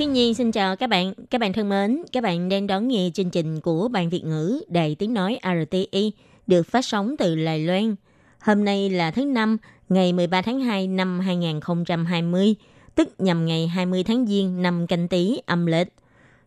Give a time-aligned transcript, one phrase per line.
[0.00, 1.12] Khi Nhi xin chào các bạn.
[1.30, 4.62] Các bạn thân mến, các bạn đang đón nghe chương trình của Ban Việt ngữ
[4.68, 6.12] Đài Tiếng Nói RTI
[6.46, 7.94] được phát sóng từ Đài Loan.
[8.40, 9.56] Hôm nay là thứ Năm,
[9.88, 12.54] ngày 13 tháng 2 năm 2020,
[12.94, 15.88] tức nhằm ngày 20 tháng Giêng năm canh tí âm lịch.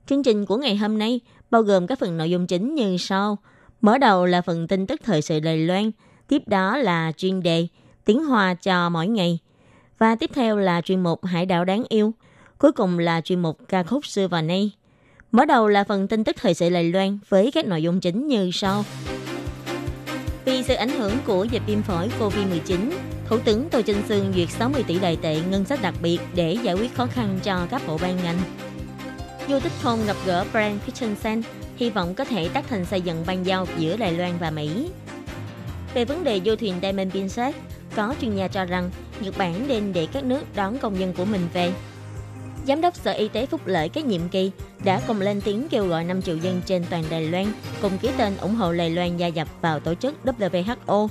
[0.07, 1.19] Chương trình của ngày hôm nay
[1.51, 3.37] bao gồm các phần nội dung chính như sau.
[3.81, 5.91] Mở đầu là phần tin tức thời sự Đài Loan,
[6.27, 7.67] tiếp đó là chuyên đề
[8.05, 9.39] Tiếng Hoa cho mỗi ngày.
[9.97, 12.13] Và tiếp theo là chuyên mục Hải đảo đáng yêu.
[12.63, 14.71] Cuối cùng là chuyên mục ca khúc xưa và nay.
[15.31, 18.27] Mở đầu là phần tin tức thời sự Lài Loan với các nội dung chính
[18.27, 18.85] như sau.
[20.45, 22.91] Vì sự ảnh hưởng của dịch viêm phổi COVID-19,
[23.25, 26.57] Thủ tướng Tô Trinh Sương duyệt 60 tỷ đại tệ ngân sách đặc biệt để
[26.63, 28.37] giải quyết khó khăn cho các bộ ban ngành.
[29.49, 31.41] Du Tích Khôn gặp gỡ Brand Christensen,
[31.75, 34.89] hy vọng có thể tác thành xây dựng ban giao giữa Đài Loan và Mỹ.
[35.93, 37.57] Về vấn đề du thuyền Diamond Princess,
[37.95, 41.25] có chuyên gia cho rằng Nhật Bản nên để các nước đón công dân của
[41.25, 41.73] mình về.
[42.67, 44.51] Giám đốc Sở Y tế Phúc Lợi các nhiệm kỳ
[44.83, 47.45] đã cùng lên tiếng kêu gọi 5 triệu dân trên toàn Đài Loan
[47.81, 51.07] cùng ký tên ủng hộ Đài Loan gia nhập vào tổ chức WHO.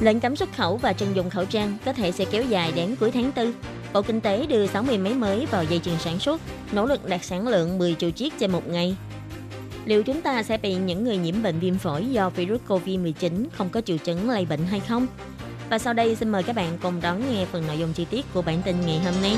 [0.00, 2.96] Lệnh cấm xuất khẩu và trưng dụng khẩu trang có thể sẽ kéo dài đến
[3.00, 3.52] cuối tháng 4.
[3.92, 6.40] Bộ Kinh tế đưa 60 máy mới vào dây chuyền sản xuất,
[6.72, 8.96] nỗ lực đạt sản lượng 10 triệu chiếc trên một ngày.
[9.84, 13.68] Liệu chúng ta sẽ bị những người nhiễm bệnh viêm phổi do virus COVID-19 không
[13.68, 15.06] có triệu chứng lây bệnh hay không?
[15.70, 18.24] Và sau đây xin mời các bạn cùng đón nghe phần nội dung chi tiết
[18.34, 19.36] của bản tin ngày hôm nay.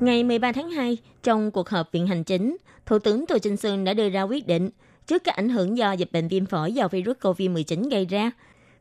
[0.00, 2.56] Ngày 13 tháng 2, trong cuộc họp viện hành chính,
[2.86, 4.70] Thủ tướng Tô Trinh Sương đã đưa ra quyết định
[5.06, 8.30] trước các ảnh hưởng do dịch bệnh viêm phổi do virus COVID-19 gây ra.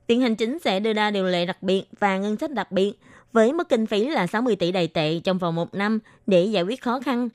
[0.08, 2.94] Viện hành chính sẽ đưa ra điều lệ đặc biệt và ngân sách đặc biệt
[3.34, 6.64] với mức kinh phí là 60 tỷ đài tệ trong vòng một năm để giải
[6.64, 7.30] quyết khó khăn.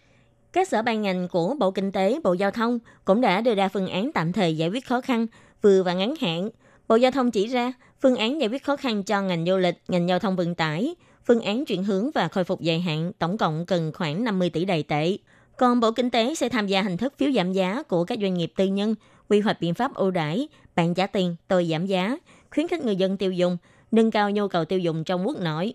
[0.52, 3.68] Các sở ban ngành của Bộ Kinh tế, Bộ Giao thông cũng đã đưa ra
[3.68, 5.26] phương án tạm thời giải quyết khó khăn
[5.62, 6.50] vừa và ngắn hạn.
[6.88, 9.76] Bộ Giao thông chỉ ra phương án giải quyết khó khăn cho ngành du lịch,
[9.88, 10.94] ngành giao thông vận tải,
[11.28, 14.64] phương án chuyển hướng và khôi phục dài hạn tổng cộng cần khoảng 50 tỷ
[14.64, 15.16] đài tệ.
[15.56, 18.34] Còn Bộ Kinh tế sẽ tham gia hình thức phiếu giảm giá của các doanh
[18.34, 18.94] nghiệp tư nhân,
[19.28, 22.18] quy hoạch biện pháp ưu đãi, bạn trả tiền, tôi giảm giá,
[22.54, 23.56] khuyến khích người dân tiêu dùng,
[23.90, 25.74] nâng cao nhu cầu tiêu dùng trong quốc nội.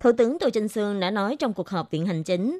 [0.00, 2.58] Thủ tướng Tô Trinh Sương đã nói trong cuộc họp viện hành chính,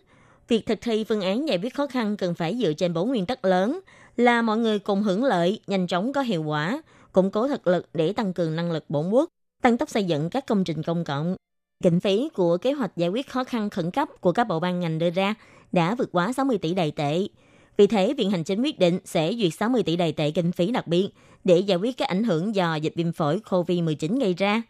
[0.48, 3.26] việc thực thi phương án giải quyết khó khăn cần phải dựa trên bốn nguyên
[3.26, 3.80] tắc lớn
[4.16, 6.82] là mọi người cùng hưởng lợi, nhanh chóng có hiệu quả,
[7.12, 9.28] củng cố thực lực để tăng cường năng lực bổn quốc,
[9.62, 11.36] tăng tốc xây dựng các công trình công cộng.
[11.84, 14.80] Kinh phí của kế hoạch giải quyết khó khăn khẩn cấp của các bộ ban
[14.80, 15.34] ngành đưa ra
[15.72, 17.28] đã vượt quá 60 tỷ đài tệ.
[17.76, 20.70] Vì thế, Viện Hành Chính quyết định sẽ duyệt 60 tỷ đài tệ kinh phí
[20.70, 21.08] đặc biệt
[21.44, 24.62] để giải quyết các ảnh hưởng do dịch viêm phổi COVID-19 gây ra.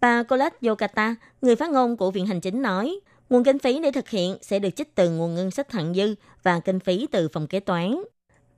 [0.00, 3.90] Bà Colette Yokata, người phát ngôn của Viện Hành Chính nói, nguồn kinh phí để
[3.90, 7.28] thực hiện sẽ được trích từ nguồn ngân sách thặng dư và kinh phí từ
[7.28, 8.02] phòng kế toán.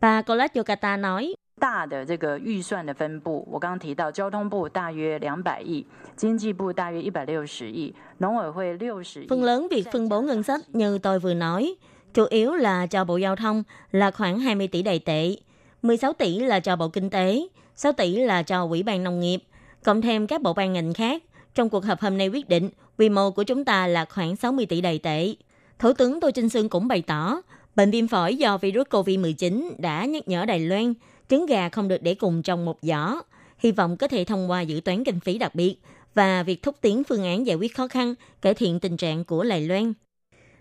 [0.00, 9.27] Bà Colette Yokata nói, 大的这个预算的分布，我刚刚提到，交通部大约两百亿，经济部大约一百六十亿，农委会六十亿。
[9.27, 11.75] Phần lớn việc phân bố ngân sách như tôi vừa nói,
[12.13, 15.35] chủ yếu là cho Bộ Giao thông là khoảng 20 tỷ đài tệ,
[15.81, 19.39] 16 tỷ là cho Bộ Kinh tế, 6 tỷ là cho Ủy ban Nông nghiệp,
[19.83, 21.23] cộng thêm các bộ ban ngành khác.
[21.55, 24.65] Trong cuộc họp hôm nay quyết định, quy mô của chúng ta là khoảng 60
[24.65, 25.35] tỷ đài tệ.
[25.79, 27.41] Thủ tướng Tô Trinh Sương cũng bày tỏ,
[27.75, 30.93] bệnh viêm phổi do virus COVID-19 đã nhắc nhở Đài Loan
[31.34, 33.20] trứng gà không được để cùng trong một giỏ.
[33.58, 35.76] Hy vọng có thể thông qua dự toán kinh phí đặc biệt
[36.14, 39.42] và việc thúc tiến phương án giải quyết khó khăn, cải thiện tình trạng của
[39.42, 39.92] Lài Loan.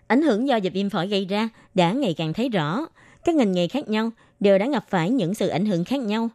[0.06, 2.86] Ảnh hưởng do dịch viêm phổi gây ra đã ngày càng thấy rõ.
[3.24, 6.28] Các ngành nghề khác nhau đều đã gặp phải những sự ảnh hưởng khác nhau.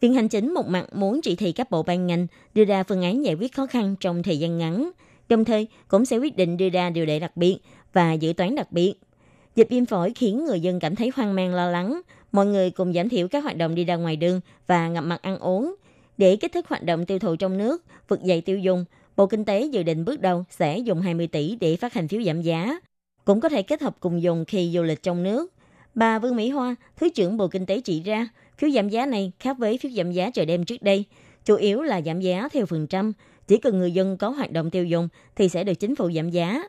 [0.00, 3.02] Viện hành chính một mặt muốn chỉ thị các bộ ban ngành đưa ra phương
[3.02, 4.90] án giải quyết khó khăn trong thời gian ngắn,
[5.28, 7.58] đồng thời cũng sẽ quyết định đưa ra điều lệ đặc biệt
[7.92, 8.94] và dự toán đặc biệt.
[9.56, 12.00] Dịch viêm phổi khiến người dân cảm thấy hoang mang lo lắng,
[12.36, 15.22] mọi người cùng giảm thiểu các hoạt động đi ra ngoài đường và ngập mặt
[15.22, 15.74] ăn uống.
[16.18, 18.84] Để kích thích hoạt động tiêu thụ trong nước, vực dậy tiêu dùng,
[19.16, 22.22] Bộ Kinh tế dự định bước đầu sẽ dùng 20 tỷ để phát hành phiếu
[22.22, 22.80] giảm giá.
[23.24, 25.52] Cũng có thể kết hợp cùng dùng khi du lịch trong nước.
[25.94, 28.28] Bà Vương Mỹ Hoa, Thứ trưởng Bộ Kinh tế chỉ ra,
[28.58, 31.04] phiếu giảm giá này khác với phiếu giảm giá chợ đêm trước đây.
[31.44, 33.12] Chủ yếu là giảm giá theo phần trăm.
[33.48, 36.30] Chỉ cần người dân có hoạt động tiêu dùng thì sẽ được chính phủ giảm
[36.30, 36.62] giá.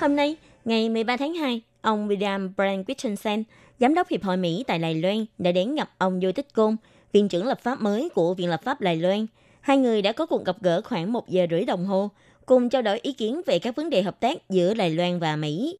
[0.00, 0.36] Hôm nay,
[0.66, 3.44] ngày 13 tháng 2, ông William Brand Christensen,
[3.80, 6.76] giám đốc Hiệp hội Mỹ tại Đài Loan, đã đến gặp ông Vô Tích Côn,
[7.12, 9.26] viện trưởng lập pháp mới của Viện lập pháp Đài Loan.
[9.60, 12.10] Hai người đã có cuộc gặp gỡ khoảng một giờ rưỡi đồng hồ,
[12.46, 15.36] cùng trao đổi ý kiến về các vấn đề hợp tác giữa Đài Loan và
[15.36, 15.78] Mỹ.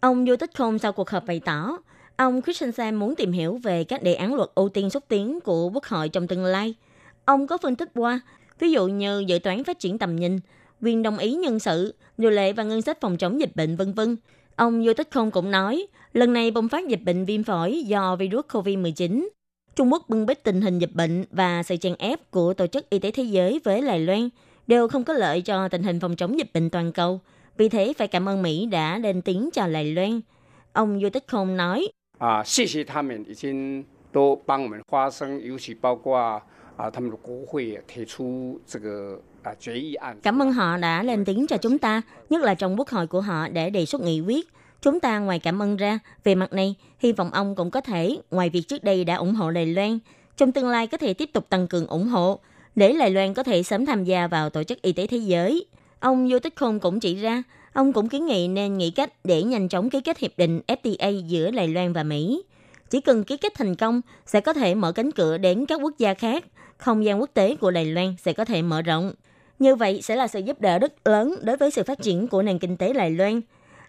[0.00, 1.78] Ông Du Tích Côn sau cuộc họp bày tỏ,
[2.16, 5.70] ông Christensen muốn tìm hiểu về các đề án luật ưu tiên xúc tiến của
[5.74, 6.74] Quốc hội trong tương lai.
[7.24, 8.20] Ông có phân tích qua,
[8.58, 10.40] ví dụ như dự toán phát triển tầm nhìn,
[10.81, 13.93] quyền đồng ý nhân sự, điều lệ và ngân sách phòng chống dịch bệnh vân
[13.93, 14.17] vân.
[14.55, 18.15] Ông Du Tích Khôn cũng nói, lần này bùng phát dịch bệnh viêm phổi do
[18.15, 19.27] virus COVID-19.
[19.75, 22.89] Trung Quốc bưng bít tình hình dịch bệnh và sự chèn ép của Tổ chức
[22.89, 24.29] Y tế Thế giới với Đài Loan
[24.67, 27.19] đều không có lợi cho tình hình phòng chống dịch bệnh toàn cầu.
[27.57, 30.21] Vì thế phải cảm ơn Mỹ đã lên tiếng cho Đài Loan.
[30.73, 31.87] Ông Du Tích Khôn nói,
[32.19, 36.41] à, 谢谢他们已经都帮我们发声，尤其包括
[36.77, 39.19] 啊他们的国会提出这个
[40.22, 43.20] Cảm ơn họ đã lên tiếng cho chúng ta, nhất là trong quốc hội của
[43.20, 44.48] họ để đề xuất nghị quyết.
[44.82, 48.16] Chúng ta ngoài cảm ơn ra, về mặt này, hy vọng ông cũng có thể,
[48.30, 49.98] ngoài việc trước đây đã ủng hộ Đài Loan,
[50.36, 52.38] trong tương lai có thể tiếp tục tăng cường ủng hộ,
[52.74, 55.66] để Đài Loan có thể sớm tham gia vào Tổ chức Y tế Thế giới.
[56.00, 57.42] Ông Vô Tích Khôn cũng chỉ ra,
[57.72, 61.26] ông cũng kiến nghị nên nghĩ cách để nhanh chóng ký kết hiệp định FTA
[61.26, 62.42] giữa Đài Loan và Mỹ.
[62.90, 65.94] Chỉ cần ký kết thành công sẽ có thể mở cánh cửa đến các quốc
[65.98, 66.44] gia khác,
[66.76, 69.12] không gian quốc tế của Đài Loan sẽ có thể mở rộng.
[69.58, 72.42] Như vậy sẽ là sự giúp đỡ rất lớn đối với sự phát triển của
[72.42, 73.40] nền kinh tế Đài Loan.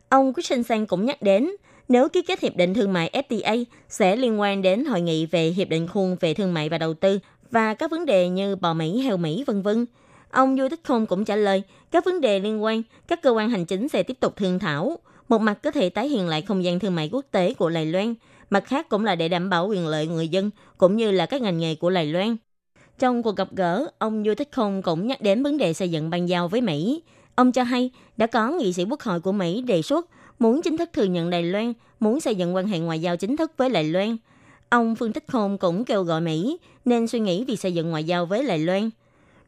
[0.09, 1.51] Ông Christensen cũng nhắc đến,
[1.87, 5.47] nếu ký kết hiệp định thương mại FTA sẽ liên quan đến hội nghị về
[5.47, 7.19] hiệp định khuôn về thương mại và đầu tư
[7.51, 9.85] và các vấn đề như bò Mỹ, heo Mỹ, vân vân.
[10.29, 13.49] Ông Du Tích Khôn cũng trả lời, các vấn đề liên quan, các cơ quan
[13.49, 14.97] hành chính sẽ tiếp tục thương thảo.
[15.29, 17.85] Một mặt có thể tái hiện lại không gian thương mại quốc tế của Đài
[17.85, 18.15] Loan,
[18.49, 21.41] mặt khác cũng là để đảm bảo quyền lợi người dân cũng như là các
[21.41, 22.37] ngành nghề của Đài Loan.
[22.99, 26.09] Trong cuộc gặp gỡ, ông Du Thích Khôn cũng nhắc đến vấn đề xây dựng
[26.09, 27.03] ban giao với Mỹ.
[27.35, 30.05] Ông cho hay đã có nghị sĩ quốc hội của Mỹ đề xuất
[30.39, 33.37] muốn chính thức thừa nhận Đài Loan, muốn xây dựng quan hệ ngoại giao chính
[33.37, 34.17] thức với Đài Loan.
[34.69, 38.03] Ông Phương Tích Khôn cũng kêu gọi Mỹ nên suy nghĩ việc xây dựng ngoại
[38.03, 38.89] giao với Đài Loan.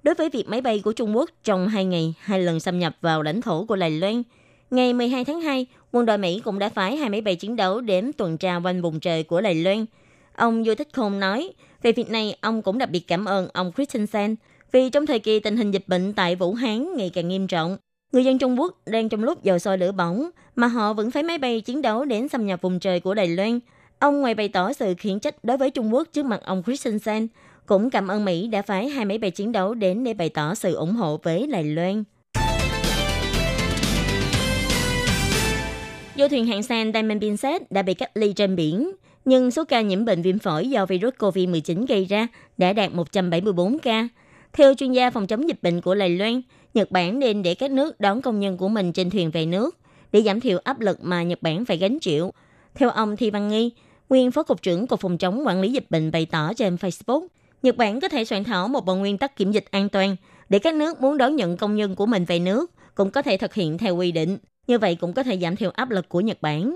[0.03, 2.97] Đối với việc máy bay của Trung Quốc trong hai ngày hai lần xâm nhập
[3.01, 4.23] vào lãnh thổ của Đài Loan,
[4.71, 7.81] ngày 12 tháng 2, quân đội Mỹ cũng đã phái hai máy bay chiến đấu
[7.81, 9.85] đến tuần tra quanh vùng trời của Đài Loan.
[10.35, 13.71] Ông Du Thích Khôn nói, về việc này, ông cũng đặc biệt cảm ơn ông
[13.75, 14.35] Christensen
[14.71, 17.77] vì trong thời kỳ tình hình dịch bệnh tại Vũ Hán ngày càng nghiêm trọng,
[18.11, 21.23] người dân Trung Quốc đang trong lúc dầu sôi lửa bỏng mà họ vẫn phải
[21.23, 23.59] máy bay chiến đấu đến xâm nhập vùng trời của Đài Loan.
[23.99, 27.27] Ông ngoài bày tỏ sự khiển trách đối với Trung Quốc trước mặt ông Christensen,
[27.65, 30.55] cũng cảm ơn Mỹ đã phái hai máy bay chiến đấu đến để bày tỏ
[30.55, 32.03] sự ủng hộ với Đài Loan.
[36.17, 38.91] Du thuyền hạng sang Diamond Princess đã bị cách ly trên biển
[39.25, 42.27] nhưng số ca nhiễm bệnh viêm phổi do virus COVID-19 gây ra
[42.57, 44.07] đã đạt 174 ca.
[44.53, 46.41] Theo chuyên gia phòng chống dịch bệnh của Lài Loan,
[46.73, 49.77] Nhật Bản nên để các nước đón công nhân của mình trên thuyền về nước
[50.11, 52.33] để giảm thiểu áp lực mà Nhật Bản phải gánh chịu.
[52.75, 53.71] Theo ông Thi Văn Nghi,
[54.09, 57.27] nguyên phó cục trưởng Cục Phòng chống quản lý dịch bệnh bày tỏ trên Facebook,
[57.63, 60.15] Nhật Bản có thể soạn thảo một bộ nguyên tắc kiểm dịch an toàn
[60.49, 63.37] để các nước muốn đón nhận công nhân của mình về nước cũng có thể
[63.37, 64.37] thực hiện theo quy định.
[64.67, 66.75] Như vậy cũng có thể giảm thiểu áp lực của Nhật Bản.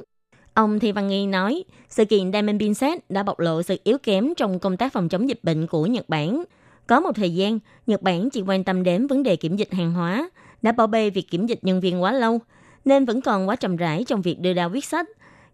[0.55, 4.33] Ông Thi Văn Nghi nói, sự kiện Diamond Princess đã bộc lộ sự yếu kém
[4.37, 6.43] trong công tác phòng chống dịch bệnh của Nhật Bản.
[6.87, 9.93] Có một thời gian, Nhật Bản chỉ quan tâm đến vấn đề kiểm dịch hàng
[9.93, 10.29] hóa,
[10.61, 12.39] đã bỏ bê việc kiểm dịch nhân viên quá lâu,
[12.85, 15.07] nên vẫn còn quá trầm rãi trong việc đưa ra quyết sách.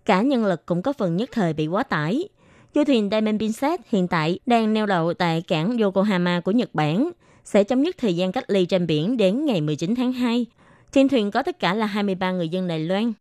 [0.05, 2.29] Cả nhân lực cũng có phần nhất thời bị quá tải.
[2.75, 7.11] Du thuyền Diamond Princess hiện tại đang neo đậu tại cảng Yokohama của Nhật Bản,
[7.43, 10.45] sẽ chấm dứt thời gian cách ly trên biển đến ngày 19 tháng 2.
[10.91, 13.13] Trên thuyền có tất cả là 23 người dân Đài Loan.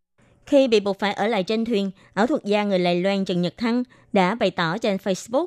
[0.50, 3.42] Khi bị buộc phải ở lại trên thuyền, ảo thuật gia người Lài Loan Trần
[3.42, 5.46] Nhật Thăng đã bày tỏ trên Facebook,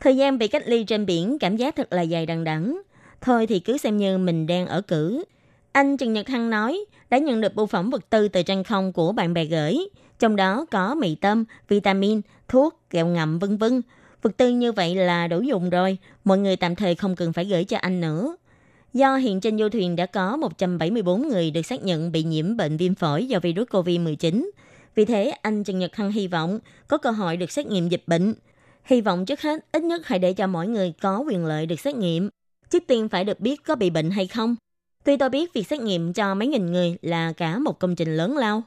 [0.00, 2.80] thời gian bị cách ly trên biển cảm giác thật là dài đằng đẵng.
[3.20, 5.24] Thôi thì cứ xem như mình đang ở cử.
[5.72, 8.92] Anh Trần Nhật Thăng nói đã nhận được bưu phẩm vật tư từ trang không
[8.92, 9.78] của bạn bè gửi,
[10.18, 13.82] trong đó có mì tôm, vitamin, thuốc, kẹo ngậm vân vân.
[14.22, 17.44] Vật tư như vậy là đủ dùng rồi, mọi người tạm thời không cần phải
[17.44, 18.36] gửi cho anh nữa.
[18.92, 22.76] Do hiện trên du thuyền đã có 174 người được xác nhận bị nhiễm bệnh
[22.76, 24.50] viêm phổi do virus COVID-19.
[24.94, 28.02] Vì thế, anh Trần Nhật Hăng hy vọng có cơ hội được xét nghiệm dịch
[28.06, 28.34] bệnh.
[28.84, 31.80] Hy vọng trước hết, ít nhất hãy để cho mỗi người có quyền lợi được
[31.80, 32.28] xét nghiệm.
[32.70, 34.56] Trước tiên phải được biết có bị bệnh hay không.
[35.04, 38.16] Tuy tôi biết việc xét nghiệm cho mấy nghìn người là cả một công trình
[38.16, 38.62] lớn lao.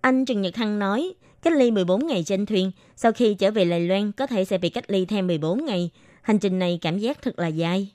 [0.00, 3.64] Anh Trần Nhật Hăng nói, cách ly 14 ngày trên thuyền, sau khi trở về
[3.64, 5.90] Lài Loan có thể sẽ bị cách ly thêm 14 ngày.
[6.22, 7.92] Hành trình này cảm giác thật là dài.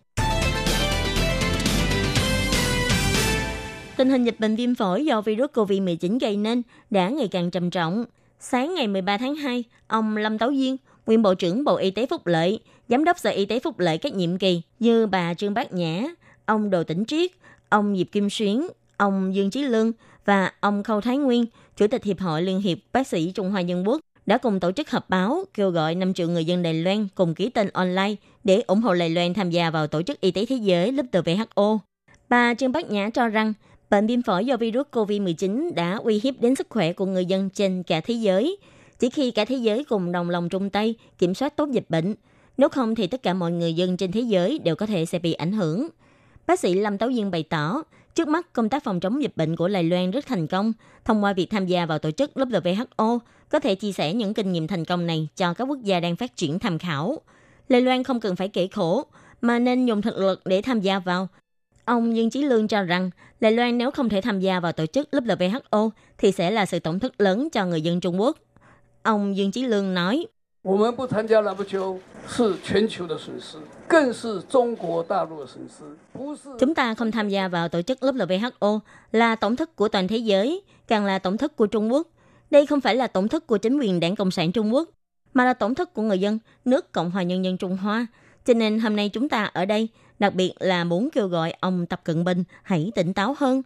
[3.97, 7.69] Tình hình dịch bệnh viêm phổi do virus COVID-19 gây nên đã ngày càng trầm
[7.69, 8.05] trọng.
[8.39, 12.05] Sáng ngày 13 tháng 2, ông Lâm Tấu Duyên, nguyên Bộ trưởng Bộ Y tế
[12.05, 15.53] Phúc Lợi, Giám đốc Sở Y tế Phúc Lợi các nhiệm kỳ như bà Trương
[15.53, 16.03] Bác Nhã,
[16.45, 17.31] ông Đồ Tĩnh Triết,
[17.69, 19.91] ông Diệp Kim Xuyến, ông Dương Chí Lương
[20.25, 21.45] và ông Khâu Thái Nguyên,
[21.77, 24.71] Chủ tịch Hiệp hội Liên hiệp Bác sĩ Trung Hoa Dân Quốc, đã cùng tổ
[24.71, 28.15] chức họp báo kêu gọi 5 triệu người dân Đài Loan cùng ký tên online
[28.43, 31.77] để ủng hộ Đài Loan tham gia vào Tổ chức Y tế Thế giới WHO.
[32.29, 33.53] Bà Trương Bác Nhã cho rằng
[33.89, 37.49] bệnh viêm phổi do virus COVID-19 đã uy hiếp đến sức khỏe của người dân
[37.49, 38.57] trên cả thế giới.
[38.99, 42.15] Chỉ khi cả thế giới cùng đồng lòng chung tay kiểm soát tốt dịch bệnh,
[42.57, 45.19] nếu không thì tất cả mọi người dân trên thế giới đều có thể sẽ
[45.19, 45.87] bị ảnh hưởng.
[46.47, 47.83] Bác sĩ Lâm Tấu Duyên bày tỏ,
[48.15, 50.73] trước mắt công tác phòng chống dịch bệnh của Đài Loan rất thành công
[51.05, 54.51] thông qua việc tham gia vào tổ chức WHO có thể chia sẻ những kinh
[54.51, 57.21] nghiệm thành công này cho các quốc gia đang phát triển tham khảo.
[57.69, 59.05] Đài Loan không cần phải kể khổ,
[59.41, 61.27] mà nên dùng thực lực để tham gia vào.
[61.87, 64.85] Ông Dương Chí Lương cho rằng lê Loan nếu không thể tham gia vào tổ
[64.85, 68.37] chức WHO thì sẽ là sự tổn thất lớn cho người dân Trung Quốc.
[69.03, 70.25] Ông Dương Chí Lương nói,
[76.59, 78.79] Chúng ta không tham gia vào tổ chức WHO
[79.11, 82.07] là tổn thất của toàn thế giới, càng là tổn thất của Trung Quốc.
[82.51, 84.89] Đây không phải là tổn thất của chính quyền đảng Cộng sản Trung Quốc,
[85.33, 88.07] mà là tổn thất của người dân nước Cộng hòa Nhân dân Trung Hoa.
[88.45, 89.89] Cho nên hôm nay chúng ta ở đây
[90.19, 93.61] đặc biệt là muốn kêu gọi ông Tập Cận Bình hãy tỉnh táo hơn.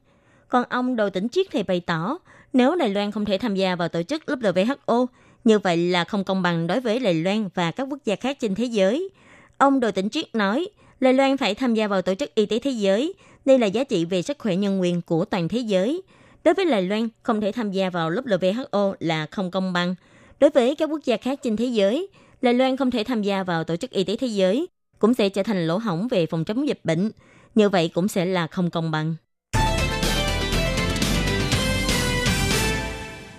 [0.48, 2.17] Còn ông Đồ Tĩnh Chiết thì bày tỏ,
[2.53, 5.05] nếu Đài Loan không thể tham gia vào tổ chức WHO,
[5.43, 8.39] như vậy là không công bằng đối với Đài Loan và các quốc gia khác
[8.39, 9.10] trên thế giới.
[9.58, 10.67] Ông Đồ Tĩnh Triết nói,
[11.00, 13.13] Đài Loan phải tham gia vào tổ chức y tế thế giới.
[13.46, 16.01] Đây là giá trị về sức khỏe nhân quyền của toàn thế giới.
[16.43, 19.96] Đối với Đài Loan, không thể tham gia vào WHO là không công bằng.
[20.39, 22.08] Đối với các quốc gia khác trên thế giới,
[22.41, 24.67] Đài Loan không thể tham gia vào tổ chức y tế thế giới
[25.01, 27.12] cũng sẽ trở thành lỗ hổng về phòng chống dịch bệnh.
[27.55, 29.15] Như vậy cũng sẽ là không công bằng.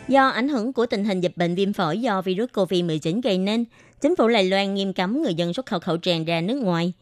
[0.08, 3.64] Do ảnh hưởng của tình hình dịch bệnh viêm phổi do virus COVID-19 gây nên,
[4.00, 6.92] chính phủ Đài Loan nghiêm cấm người dân xuất khẩu khẩu trang ra nước ngoài.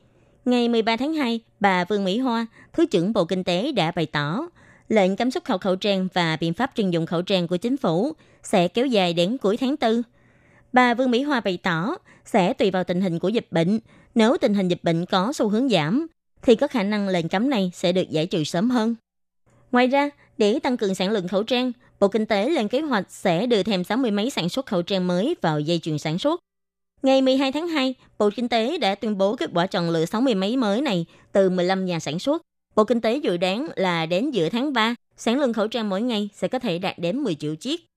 [0.45, 4.07] Ngày 13 tháng 2, bà Vương Mỹ Hoa, Thứ trưởng Bộ Kinh tế đã bày
[4.07, 4.47] tỏ,
[4.88, 7.76] lệnh cấm xuất khẩu khẩu trang và biện pháp trừng dụng khẩu trang của chính
[7.76, 8.12] phủ
[8.43, 10.02] sẽ kéo dài đến cuối tháng 4.
[10.73, 13.81] Bà Vương Mỹ Hoa bày tỏ sẽ tùy vào tình hình của dịch bệnh.
[14.14, 16.07] Nếu tình hình dịch bệnh có xu hướng giảm,
[16.43, 18.95] thì có khả năng lệnh cấm này sẽ được giải trừ sớm hơn.
[19.73, 23.07] Ngoài ra, để tăng cường sản lượng khẩu trang, Bộ Kinh tế lên kế hoạch
[23.09, 26.40] sẽ đưa thêm 60 máy sản xuất khẩu trang mới vào dây chuyền sản xuất.
[27.02, 30.35] Ngày 12 tháng 2, Bộ Kinh tế đã tuyên bố kết quả chọn lựa 60
[30.35, 32.43] máy mới này từ 15 nhà sản xuất.
[32.76, 36.02] Bộ Kinh tế dự đoán là đến giữa tháng 3, sản lượng khẩu trang mỗi
[36.02, 37.89] ngày sẽ có thể đạt đến 10 triệu chiếc.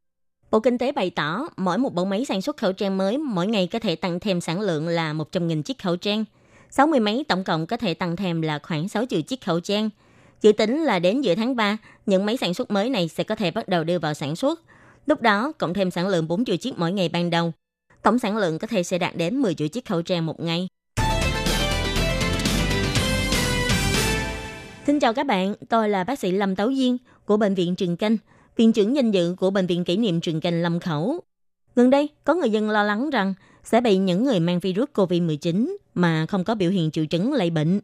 [0.53, 3.47] Bộ Kinh tế bày tỏ mỗi một bộ máy sản xuất khẩu trang mới mỗi
[3.47, 6.25] ngày có thể tăng thêm sản lượng là 100.000 chiếc khẩu trang.
[6.69, 9.89] 60 máy tổng cộng có thể tăng thêm là khoảng 6 triệu chiếc khẩu trang.
[10.41, 13.35] Dự tính là đến giữa tháng 3, những máy sản xuất mới này sẽ có
[13.35, 14.61] thể bắt đầu đưa vào sản xuất.
[15.05, 17.53] Lúc đó, cộng thêm sản lượng 4 triệu chiếc mỗi ngày ban đầu,
[18.03, 20.67] tổng sản lượng có thể sẽ đạt đến 10 triệu chiếc khẩu trang một ngày.
[24.87, 27.97] Xin chào các bạn, tôi là bác sĩ Lâm Tấu Duyên của Bệnh viện Trường
[27.97, 28.17] Canh,
[28.55, 31.19] viện trưởng danh dự của Bệnh viện kỷ niệm truyền Canh Lâm Khẩu.
[31.75, 33.33] Gần đây, có người dân lo lắng rằng
[33.63, 37.49] sẽ bị những người mang virus COVID-19 mà không có biểu hiện triệu chứng lây
[37.49, 37.79] bệnh.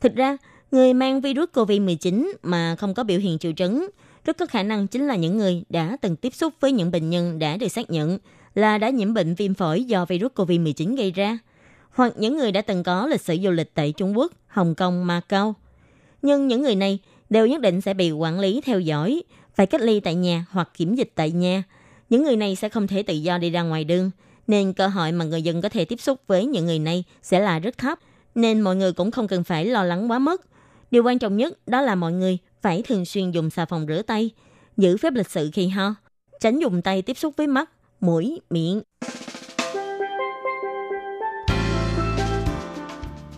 [0.00, 0.36] Thực ra,
[0.70, 3.86] người mang virus COVID-19 mà không có biểu hiện triệu chứng
[4.24, 7.10] rất có khả năng chính là những người đã từng tiếp xúc với những bệnh
[7.10, 8.18] nhân đã được xác nhận
[8.54, 11.38] là đã nhiễm bệnh viêm phổi do virus COVID-19 gây ra,
[11.90, 15.06] hoặc những người đã từng có lịch sử du lịch tại Trung Quốc, Hồng Kông,
[15.06, 15.54] Macau.
[16.22, 16.98] Nhưng những người này
[17.30, 19.22] đều nhất định sẽ bị quản lý theo dõi,
[19.54, 21.62] phải cách ly tại nhà hoặc kiểm dịch tại nhà.
[22.10, 24.10] Những người này sẽ không thể tự do đi ra ngoài đường,
[24.46, 27.40] nên cơ hội mà người dân có thể tiếp xúc với những người này sẽ
[27.40, 27.98] là rất thấp,
[28.34, 30.46] nên mọi người cũng không cần phải lo lắng quá mức.
[30.90, 34.02] Điều quan trọng nhất đó là mọi người phải thường xuyên dùng xà phòng rửa
[34.02, 34.30] tay,
[34.76, 35.94] giữ phép lịch sự khi ho,
[36.40, 38.82] tránh dùng tay tiếp xúc với mắt, mũi, miệng.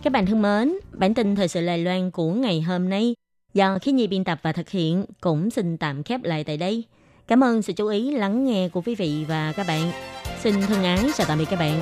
[0.03, 3.15] Các bạn thân mến, bản tin thời sự Lài Loan của ngày hôm nay
[3.55, 6.83] do khi nhi biên tập và thực hiện, cũng xin tạm khép lại tại đây.
[7.27, 9.91] Cảm ơn sự chú ý lắng nghe của quý vị và các bạn.
[10.39, 11.81] Xin thân ái chào tạm biệt các bạn.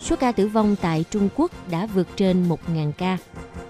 [0.00, 3.18] Số ca tử vong tại Trung Quốc đã vượt trên 1.000 ca.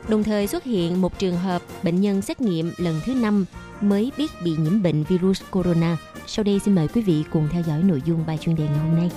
[0.09, 3.45] Đồng thời xuất hiện một trường hợp bệnh nhân xét nghiệm lần thứ 5
[3.81, 5.97] mới biết bị nhiễm bệnh virus corona.
[6.27, 8.79] Sau đây xin mời quý vị cùng theo dõi nội dung bài chuyên đề ngày
[8.79, 9.11] hôm nay.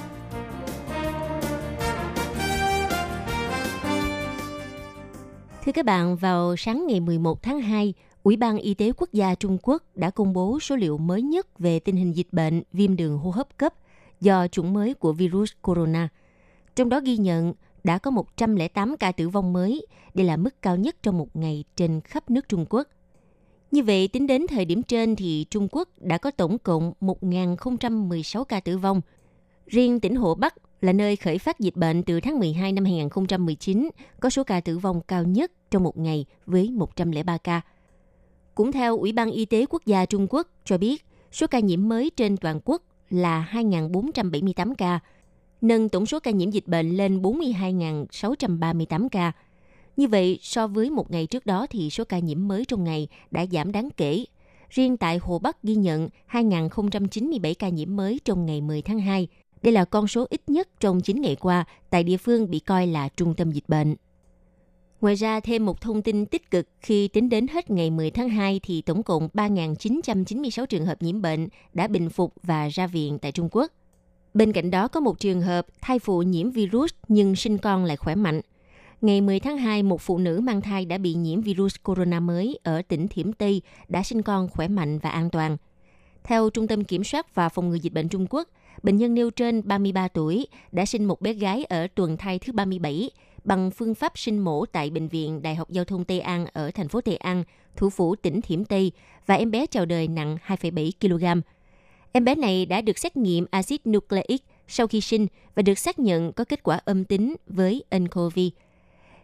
[5.65, 7.93] Thưa các bạn, vào sáng ngày 11 tháng 2,
[8.24, 11.60] Ủy ban Y tế Quốc gia Trung Quốc đã công bố số liệu mới nhất
[11.60, 13.74] về tình hình dịch bệnh viêm đường hô hấp cấp
[14.22, 16.10] do chủng mới của virus corona.
[16.75, 17.53] Trong đó ghi nhận
[17.84, 19.86] đã có 108 ca tử vong mới.
[20.13, 22.88] Đây là mức cao nhất trong một ngày trên khắp nước Trung Quốc.
[23.72, 28.44] Như vậy, tính đến thời điểm trên thì Trung Quốc đã có tổng cộng 1.016
[28.44, 29.01] ca tử vong.
[29.68, 33.89] Riêng tỉnh Hồ Bắc là nơi khởi phát dịch bệnh từ tháng 12 năm 2019,
[34.20, 37.62] có số ca tử vong cao nhất trong một ngày với 103 ca.
[38.56, 41.89] Cũng theo Ủy ban Y tế Quốc gia Trung Quốc cho biết, số ca nhiễm
[41.89, 45.00] mới trên toàn quốc là 2.478 ca,
[45.63, 49.32] nâng tổng số ca nhiễm dịch bệnh lên 42.638 ca.
[49.98, 53.08] Như vậy, so với một ngày trước đó thì số ca nhiễm mới trong ngày
[53.32, 54.25] đã giảm đáng kể.
[54.70, 59.27] Riêng tại Hồ Bắc ghi nhận 2.097 ca nhiễm mới trong ngày 10 tháng 2.
[59.62, 62.88] Đây là con số ít nhất trong 9 ngày qua tại địa phương bị coi
[62.88, 63.96] là trung tâm dịch bệnh.
[65.01, 68.29] Ngoài ra, thêm một thông tin tích cực khi tính đến hết ngày 10 tháng
[68.29, 73.20] 2 thì tổng cộng 3.996 trường hợp nhiễm bệnh đã bình phục và ra viện
[73.20, 73.72] tại Trung Quốc.
[74.34, 77.98] Bên cạnh đó có một trường hợp thai phụ nhiễm virus nhưng sinh con lại
[77.98, 78.41] khỏe mạnh.
[79.02, 82.60] Ngày 10 tháng 2, một phụ nữ mang thai đã bị nhiễm virus corona mới
[82.63, 85.58] ở tỉnh Thiểm Tây đã sinh con khỏe mạnh và an toàn.
[86.24, 88.50] Theo Trung tâm Kiểm soát và Phòng ngừa Dịch bệnh Trung Quốc,
[88.84, 92.54] bệnh nhân nêu trên 33 tuổi đã sinh một bé gái ở tuần thai thứ
[92.54, 93.12] 37
[93.43, 96.72] bằng phương pháp sinh mổ tại Bệnh viện Đại học Giao thông Tây An ở
[96.72, 97.43] thành phố Tây An,
[97.76, 98.91] thủ phủ tỉnh Thiểm Tây
[99.26, 101.41] và em bé chào đời nặng 2,7 kg.
[102.15, 105.99] Em bé này đã được xét nghiệm axit nucleic sau khi sinh và được xác
[105.99, 108.39] nhận có kết quả âm tính với nCoV.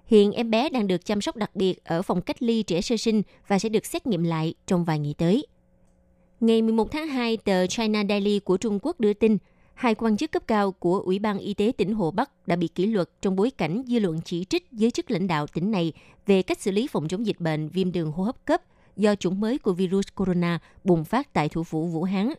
[0.06, 2.97] Hiện em bé đang được chăm sóc đặc biệt ở phòng cách ly trẻ sơ
[2.97, 5.45] sinh và sẽ được xét nghiệm lại trong vài ngày tới.
[6.39, 9.38] Ngày 11 tháng 2, tờ China Daily của Trung Quốc đưa tin,
[9.73, 12.67] hai quan chức cấp cao của Ủy ban Y tế tỉnh Hồ Bắc đã bị
[12.67, 15.93] kỷ luật trong bối cảnh dư luận chỉ trích giới chức lãnh đạo tỉnh này
[16.25, 18.62] về cách xử lý phòng chống dịch bệnh viêm đường hô hấp cấp
[18.97, 22.34] do chủng mới của virus corona bùng phát tại thủ phủ Vũ Hán.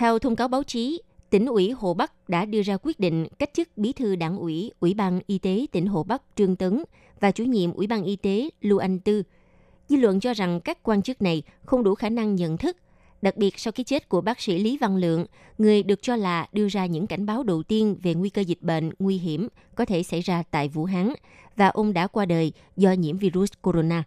[0.00, 3.50] Theo thông cáo báo chí, tỉnh ủy Hồ Bắc đã đưa ra quyết định cách
[3.54, 6.84] chức bí thư đảng ủy Ủy ban Y tế tỉnh Hồ Bắc Trương Tấn
[7.20, 9.22] và chủ nhiệm Ủy ban Y tế Lưu Anh Tư.
[9.88, 12.76] Dư luận cho rằng các quan chức này không đủ khả năng nhận thức–
[13.22, 15.26] Đặc biệt sau cái chết của bác sĩ Lý Văn Lượng,
[15.58, 18.62] người được cho là đưa ra những cảnh báo đầu tiên về nguy cơ dịch
[18.62, 21.12] bệnh nguy hiểm có thể xảy ra tại Vũ Hán
[21.56, 24.04] và ông đã qua đời do nhiễm virus corona.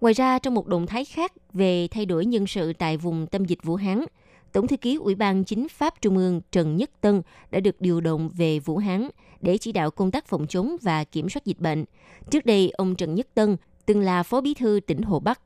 [0.00, 3.44] Ngoài ra, trong một động thái khác về thay đổi nhân sự tại vùng tâm
[3.44, 4.04] dịch Vũ Hán,
[4.52, 8.00] Tổng thư ký Ủy ban Chính pháp Trung ương Trần Nhất Tân đã được điều
[8.00, 9.08] động về Vũ Hán
[9.40, 11.84] để chỉ đạo công tác phòng chống và kiểm soát dịch bệnh.
[12.30, 15.40] Trước đây, ông Trần Nhất Tân từng là phó bí thư tỉnh Hồ Bắc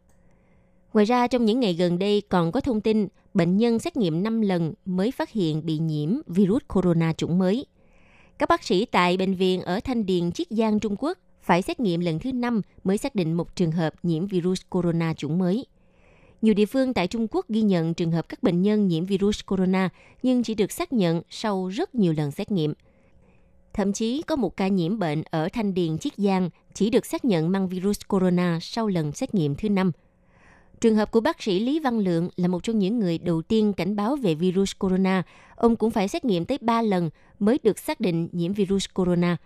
[0.92, 4.22] Ngoài ra, trong những ngày gần đây còn có thông tin bệnh nhân xét nghiệm
[4.22, 7.66] 5 lần mới phát hiện bị nhiễm virus corona chủng mới.
[8.38, 11.80] Các bác sĩ tại bệnh viện ở Thanh Điền, Chiết Giang, Trung Quốc phải xét
[11.80, 15.66] nghiệm lần thứ 5 mới xác định một trường hợp nhiễm virus corona chủng mới.
[16.42, 19.40] Nhiều địa phương tại Trung Quốc ghi nhận trường hợp các bệnh nhân nhiễm virus
[19.46, 19.88] corona
[20.22, 22.74] nhưng chỉ được xác nhận sau rất nhiều lần xét nghiệm.
[23.72, 27.24] Thậm chí có một ca nhiễm bệnh ở Thanh Điền, Chiết Giang chỉ được xác
[27.24, 29.92] nhận mang virus corona sau lần xét nghiệm thứ năm.–
[30.80, 33.72] Trường hợp của bác sĩ Lý Văn Lượng là một trong những người đầu tiên
[33.72, 35.22] cảnh báo về virus corona.
[35.56, 39.36] Ông cũng phải xét nghiệm tới 3 lần mới được xác định nhiễm virus corona.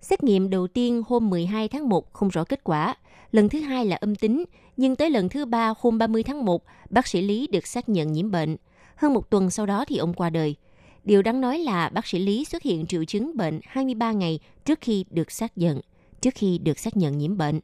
[0.00, 2.94] Xét nghiệm đầu tiên hôm 12 tháng 1 không rõ kết quả,
[3.32, 4.44] lần thứ hai là âm tính,
[4.76, 8.12] nhưng tới lần thứ ba hôm 30 tháng 1, bác sĩ Lý được xác nhận
[8.12, 8.56] nhiễm bệnh.
[8.96, 10.56] Hơn một tuần sau đó thì ông qua đời.
[11.04, 14.78] Điều đáng nói là bác sĩ Lý xuất hiện triệu chứng bệnh 23 ngày trước
[14.80, 15.80] khi được xác nhận,
[16.20, 17.60] trước khi được xác nhận nhiễm bệnh.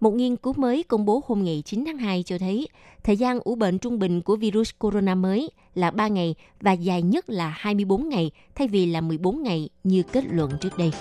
[0.00, 2.68] Một nghiên cứu mới công bố hôm ngày 9 tháng 2 cho thấy
[3.04, 7.02] thời gian ủ bệnh trung bình của virus corona mới là 3 ngày và dài
[7.02, 10.92] nhất là 24 ngày thay vì là 14 ngày như kết luận trước đây.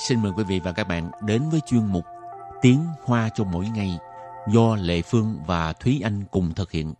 [0.00, 2.04] Xin mời quý vị và các bạn đến với chuyên mục
[2.62, 3.98] Tiếng Hoa cho mỗi ngày
[4.48, 6.94] do Lệ Phương và Thúy Anh cùng thực hiện.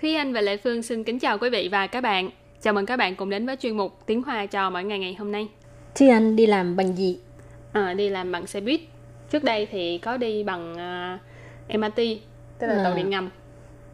[0.00, 2.30] Thúy Anh và Lệ Phương xin kính chào quý vị và các bạn.
[2.62, 5.14] Chào mừng các bạn cùng đến với chuyên mục Tiếng Hoa cho mỗi ngày ngày
[5.14, 5.48] hôm nay.
[5.94, 7.18] Thúy Anh đi làm bằng gì?
[7.72, 8.80] À, đi làm bằng xe buýt.
[9.30, 10.72] Trước đây thì có đi bằng
[11.68, 11.96] uh, MRT,
[12.58, 12.84] tức là à.
[12.84, 13.30] tàu điện ngầm.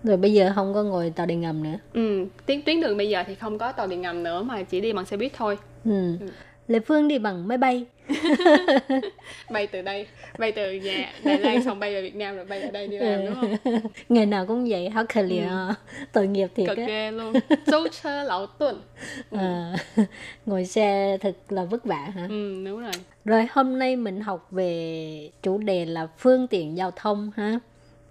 [0.05, 1.79] Rồi bây giờ không có ngồi tàu điện ngầm nữa.
[1.93, 4.81] Ừ, tuyến tuyến đường bây giờ thì không có tàu điện ngầm nữa mà chỉ
[4.81, 5.59] đi bằng xe buýt thôi.
[5.85, 6.17] Ừ.
[6.21, 6.27] ừ.
[6.69, 7.87] Lệ Phương đi bằng máy bay.
[9.51, 10.07] bay từ đây,
[10.39, 12.99] bay từ nhà Đài Loan xong bay về Việt Nam rồi bay ở đây đi
[12.99, 13.81] làm đúng không?
[14.09, 15.73] Ngày nào cũng vậy, háo khờ lìa, ừ.
[16.13, 17.33] tội nghiệp thiệt Cực ghê luôn.
[17.67, 18.83] Dấu chơ lão tuần.
[19.31, 19.39] Ừ.
[19.39, 19.77] À,
[20.47, 22.27] ngồi xe thật là vất vả hả?
[22.29, 22.93] Ừ, đúng rồi.
[23.25, 27.59] Rồi hôm nay mình học về chủ đề là phương tiện giao thông ha.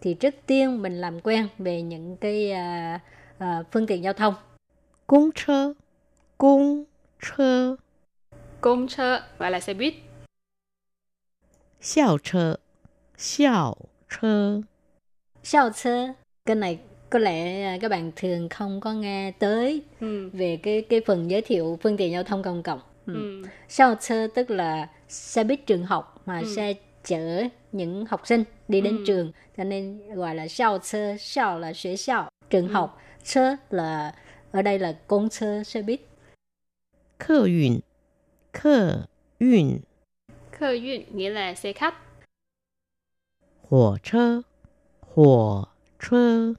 [0.03, 3.01] Thì trước tiên mình làm quen về những cái uh,
[3.43, 4.33] uh, phương tiện giao thông.
[5.07, 5.73] Công 车,
[6.37, 6.85] công
[7.21, 7.77] 车
[8.61, 9.93] Công chơ gọi là xe buýt.
[11.81, 12.55] Xiao chơ,
[13.17, 13.77] xiao
[14.09, 14.61] chơ.
[15.43, 16.07] Xiao chơ,
[16.45, 20.29] cái này có lẽ à, các bạn thường không có nghe tới ừ.
[20.33, 22.79] về cái cái phần giới thiệu phương tiện giao thông công cộng.
[23.05, 23.13] Ừ.
[23.13, 23.47] Ừ.
[23.69, 26.55] Xiao chơ tức là xe buýt trường học mà ừ.
[26.55, 26.73] xe
[27.04, 29.04] chở những học sinh đi đến ừ.
[29.07, 32.72] trường cho nên gọi là xiao chơ, xiao là 学校 trường ừ.
[32.72, 34.14] học, chơ là
[34.52, 36.00] ở đây là công chơ xe buýt.
[37.18, 37.83] 客运
[38.52, 39.83] 客运，
[40.50, 41.94] 客运 nghĩa là xe khách.
[43.62, 44.44] 火车，
[45.00, 46.54] 火车，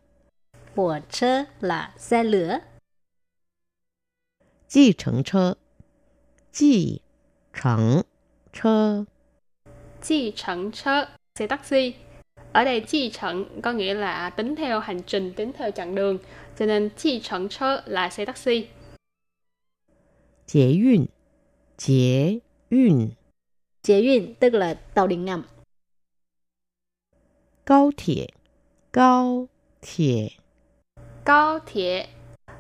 [0.76, 2.62] 火车 là xe lửa.
[4.68, 5.58] 计程车，
[6.52, 7.02] 计
[7.52, 8.04] 程
[8.54, 9.08] 车，
[10.05, 11.07] chi chẳng chơ,
[11.39, 11.95] xe taxi.
[12.53, 16.19] Ở đây chi chẳng có nghĩa là tính theo hành trình, tính theo chặng đường,
[16.59, 18.69] cho nên chi chẳng chơ là xe taxi.
[20.47, 21.07] Chế yun,
[21.77, 22.39] chế
[22.71, 23.11] yun.
[23.83, 25.45] Chế yun tức là tàu điện ngầm.
[27.67, 28.27] Cao thể,
[28.93, 29.49] cao
[29.83, 30.29] thể.
[31.25, 32.07] Cao thể,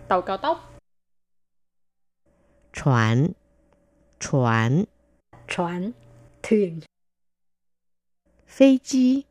[0.09, 0.80] tàu cao tốc.
[2.72, 3.33] Chuẩn,
[4.20, 4.85] chuẩn.
[5.48, 5.92] Chuẩn,
[6.42, 6.80] thuyền.
[8.53, 9.25] 飞机，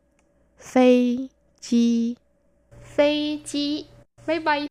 [0.57, 1.28] 飞
[1.61, 2.16] 机，
[2.83, 3.87] 飞机
[4.26, 4.68] máy bay.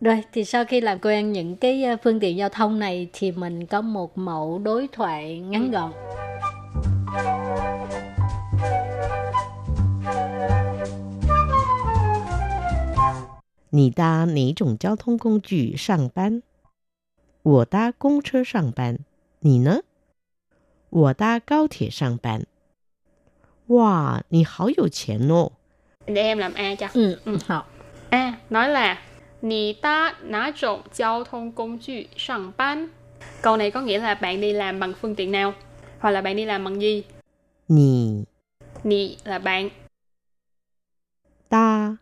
[0.00, 3.32] Rồi thì sau khi làm quen những cái ờ, phương tiện giao thông này thì
[3.32, 5.92] mình có một mẫu đối thoại ngắn gọn.
[13.70, 16.42] 你搭哪种交通工具上班？
[17.42, 18.98] 我搭公车上班。
[19.40, 19.80] 你呢？
[20.88, 22.46] 我搭高铁上班。
[23.70, 25.52] 哇，你好有钱哦！
[26.06, 26.88] Để em làm A cho.
[26.94, 27.38] Ừ, ừ.
[27.46, 27.70] học.
[28.10, 28.98] A nói là
[29.40, 32.88] 你搭哪种交通工具上班?
[33.42, 35.54] Câu này có nghĩa là bạn đi làm bằng phương tiện nào?
[35.98, 37.02] Hoặc là bạn đi làm bằng gì?
[37.68, 38.24] Nì
[38.84, 39.70] Nì là bạn.
[41.48, 41.96] Ta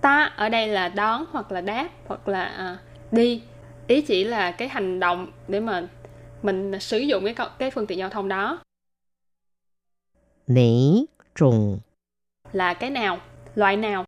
[0.00, 2.78] Ta ở đây là đón hoặc là đáp hoặc là à,
[3.12, 3.42] đi.
[3.86, 5.82] Ý chỉ là cái hành động để mà
[6.42, 8.58] mình sử dụng cái cái phương tiện giao thông đó.
[10.48, 11.78] Nỉ trùng
[12.52, 13.18] là cái nào,
[13.54, 14.04] loại nào.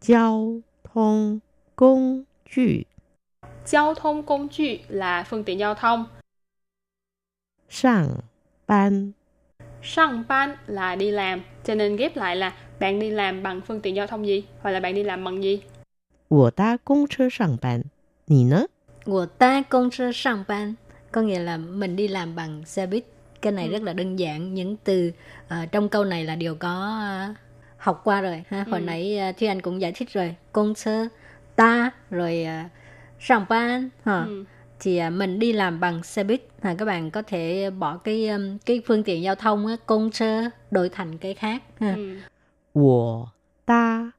[0.00, 1.38] Giao thông
[1.76, 2.62] công cụ.
[3.66, 6.06] Giao thông công cụ là phương tiện giao thông.
[7.68, 8.16] Sang
[8.66, 9.12] ban.
[9.82, 13.80] Sang ban là đi làm, cho nên ghép lại là bạn đi làm bằng phương
[13.80, 15.62] tiện giao thông gì, hoặc là bạn đi làm bằng gì.
[16.28, 17.84] 我搭公车上班，
[18.26, 18.66] 你呢？
[19.06, 20.76] 我搭公车上班
[21.10, 23.04] có nghĩa là mình đi làm bằng xe buýt.
[23.42, 23.72] Cái này ừ.
[23.72, 24.54] rất là đơn giản.
[24.54, 25.12] Những từ
[25.46, 27.36] uh, trong câu này là đều có uh,
[27.76, 28.84] học qua rồi ha hồi ừ.
[28.84, 31.06] nãy uh, Thúy Anh cũng giải thích rồi công sơ
[31.56, 32.70] ta rồi uh,
[33.20, 34.44] sòng ban ha ừ.
[34.80, 38.28] thì uh, mình đi làm bằng xe buýt ha các bạn có thể bỏ cái
[38.28, 41.94] um, cái phương tiện giao thông á, công sơ đổi thành cái khác ha.
[41.96, 42.16] Ừ.
[42.78, 43.32] 我
[43.64, 44.12] 搭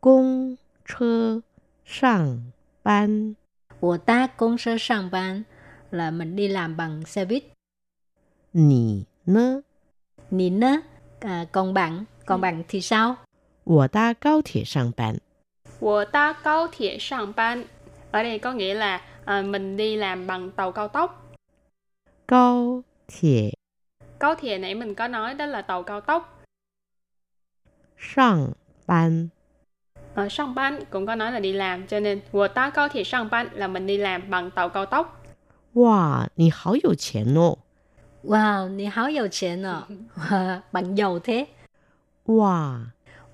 [0.00, 1.44] 公车
[1.84, 3.36] 上班。
[3.78, 5.44] 我搭公车上班
[5.90, 7.44] là mình đi làm bằng xe buýt.
[8.54, 9.62] 你呢？
[10.30, 10.82] 你呢？
[11.20, 13.16] à, còn bạn còn bạn thì sao?
[13.64, 15.20] 我搭高铁上班。
[15.78, 17.64] 我搭高铁上班
[18.10, 21.34] ở đây có nghĩa là à, mình đi làm bằng tàu cao tốc.
[22.28, 23.52] Cao铁.
[24.20, 26.42] Cao铁nãy mình có nói đó là tàu cao tốc.
[27.98, 28.52] Sang
[28.86, 29.28] ban.
[30.14, 33.96] Ở sang ban cũng có nói là đi làm cho nên 我搭高铁上班 là mình đi
[33.96, 35.22] làm bằng tàu cao tốc.
[35.74, 37.58] Wow, 你好有钱哦！
[38.25, 39.63] Wow, bạn hảo giàu tiền
[40.71, 41.45] bạn giàu thế.
[42.25, 42.79] Wow.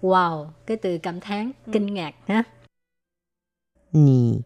[0.01, 1.71] Wow, cái từ cảm thán, ừ.
[1.73, 2.43] kinh ngạc ha.
[3.93, 4.41] Nì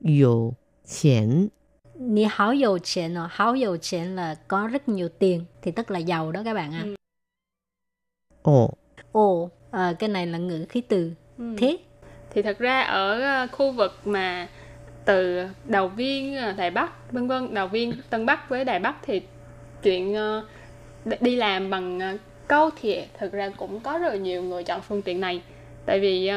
[0.00, 0.54] giàu
[1.02, 1.48] tiền.
[1.94, 2.24] Nì
[3.54, 4.36] giàu tiền à.
[4.48, 6.84] Có rất nhiều tiền, thì tức là giàu đó các bạn ạ.
[6.84, 6.94] À.
[8.42, 8.70] Ồ.
[9.12, 11.12] Ồ, à, cái này là ngữ khí từ.
[11.38, 11.56] Ừ.
[11.58, 11.78] Thế.
[12.30, 14.48] Thì thật ra ở ờ, khu vực mà
[15.08, 17.54] từ đầu viên ờ, Đài Bắc vân vân.
[17.54, 19.22] Đầu viên Tân Bắc với Đài Bắc thì
[19.82, 20.44] chuyện ờ,
[21.20, 22.16] đi- làm bằng ờ,
[22.48, 25.42] câu thiệt thực ra cũng có rất là nhiều người chọn phương tiện này.
[25.86, 26.30] Tại vì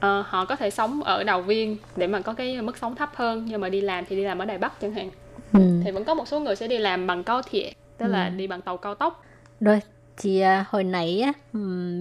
[0.00, 3.10] ờ, họ có thể sống ở đầu viên để mà có cái mức sống thấp
[3.14, 5.10] hơn nhưng mà đi làm thì đi làm ở Đài Bắc chẳng hạn.
[5.52, 5.60] Ừ.
[5.84, 8.30] thì vẫn có một số người sẽ đi làm bằng câu thiệt tức là Ừ.
[8.36, 9.24] đi bằng tàu cao tốc.
[9.60, 9.80] Rồi,
[10.16, 11.32] thì à, hồi nãy á,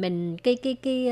[0.01, 1.07] mình cái cái cái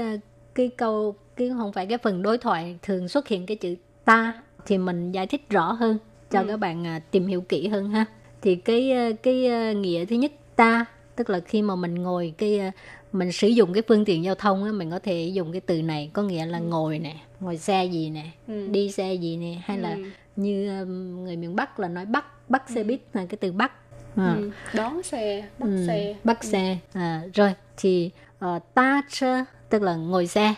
[0.55, 4.33] cái câu cái không phải cái phần đối thoại thường xuất hiện cái chữ ta
[4.67, 5.97] thì mình giải thích rõ hơn
[6.31, 6.45] cho Ừ.
[6.47, 8.05] các bạn à, tìm hiểu kỹ hơn ha.
[8.41, 12.33] Thì cái à, cái à, nghĩa thứ nhất ta tức là khi mà mình ngồi
[12.37, 12.71] cái à,
[13.11, 15.81] mình sử dụng cái phương tiện giao thông á, mình có thể dùng cái từ
[15.81, 18.67] này có nghĩa là ngồi nè, ngồi xe gì nè, ừ.
[18.71, 20.03] đi xe gì nè hay là Ừ.
[20.35, 23.71] như um, người miền Bắc là nói bắt bắt xe buýt là cái từ bắt
[24.15, 24.35] à.
[24.37, 24.51] Ừ.
[24.73, 28.09] đón xe bắt Ừ, xe bắt xe à, rồi thì
[28.45, 30.53] uh, ta chơ tức là ngồi xe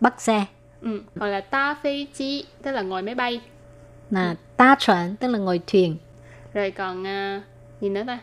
[0.00, 0.44] bắt xe
[0.82, 1.02] ừ.
[1.16, 3.40] hoặc là ta phi chi tức là ngồi máy bay
[4.10, 5.96] là ta chuẩn tức là ngồi thuyền
[6.54, 7.42] rồi còn à,
[7.80, 8.18] gì nữa ta?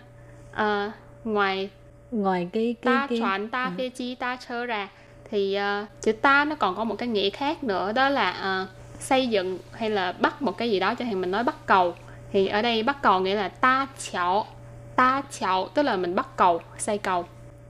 [0.51, 0.91] À,
[1.23, 1.69] ngoài
[2.11, 4.89] ngoài cái cái ta chọn ta phê chi ta chơ ra
[5.31, 8.67] thì à, chữ ta nó còn có một cái nghĩa khác nữa đó là à,
[8.99, 11.95] xây dựng hay là bắt một cái gì đó chẳng hạn mình nói bắt cầu.
[12.31, 14.45] Thì ở đây bắt cầu nghĩa là ta chảo
[14.95, 17.25] ta chảo tức là mình bắt cầu xây cầu.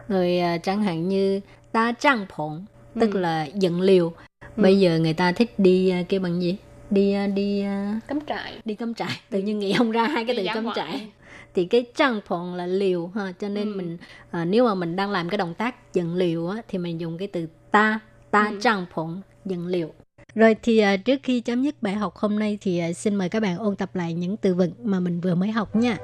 [0.07, 2.65] Rồi à, chẳng hạn như ta trang phụng
[2.99, 3.19] tức Ừ.
[3.19, 4.13] là dựng liều.
[4.55, 6.57] Bây giờ người ta thích đi à, cái bằng gì
[6.91, 10.25] đi à, đi à, cắm trại đi cắm trại tự nhiên nghĩ không ra hai
[10.25, 10.75] cái Đi từ cắm ngoại.
[10.75, 11.11] trại
[11.53, 13.77] thì cái trang phụng là liều ha cho nên Ừ.
[13.77, 13.97] mình
[14.31, 17.17] à, nếu mà mình đang làm cái động tác dựng liều á thì mình dùng
[17.17, 17.99] cái từ ta
[18.31, 18.59] ta Ừ.
[18.61, 19.89] trang phụng dựng liều
[20.35, 23.29] rồi thì à, trước khi chấm dứt bài học hôm nay thì à, xin mời
[23.29, 25.97] các bạn ôn tập lại những từ vựng mà mình vừa mới học nha.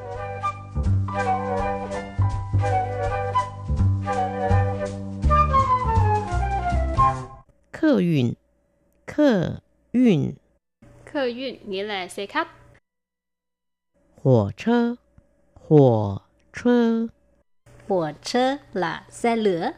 [9.05, 10.35] 客运，
[11.17, 12.47] 客运 nghĩa là xe khách.
[14.23, 14.95] Hỏa chơ,
[15.53, 16.17] hỏa
[16.53, 17.07] chơ.
[17.87, 19.71] Hỏa chơ là xe lửa.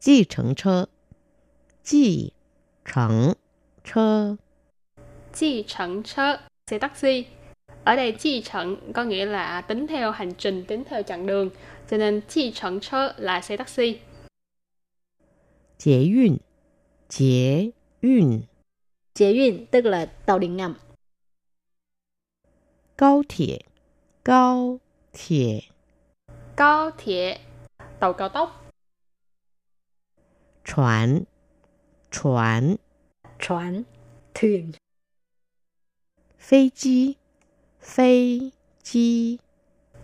[0.00, 0.86] Di chẩn chơ,
[1.84, 2.30] di
[2.94, 3.32] chẩn
[3.84, 4.36] chơ.
[5.34, 6.38] Di chẩn chơ,
[6.70, 7.26] xe taxi.
[7.84, 11.50] Ở đây chi trận có nghĩa là tính theo hành trình, tính theo chặng đường,
[11.90, 13.98] cho nên chi trận chơ là xe taxi.
[15.78, 16.36] Chế yun,
[17.08, 17.70] chế
[18.02, 18.40] yun.
[19.15, 20.75] chế运tức là tàu điện ngầm,
[22.97, 23.65] 高铁，
[24.23, 24.79] 高
[25.13, 25.61] 铁，
[26.55, 27.39] cao铁
[27.99, 28.49] tàu cao tốc
[30.63, 31.25] 船，
[32.11, 32.77] 船，
[33.39, 33.83] 船,
[34.33, 34.73] thuyền,
[36.37, 37.17] 飞机，
[37.79, 38.51] 飞
[38.83, 39.39] 机，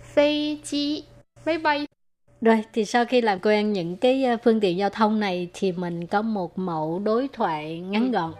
[0.01, 1.03] phi chi
[1.45, 1.87] máy bay
[2.41, 5.71] Rồi thì sau khi làm quen những cái ờ, phương tiện giao thông này thì
[5.71, 8.33] mình có một mẫu đối thoại ngắn gọn.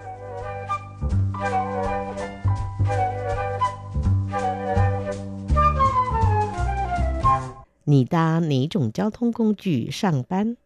[7.84, 10.58] 你搭哪种交通工具上班？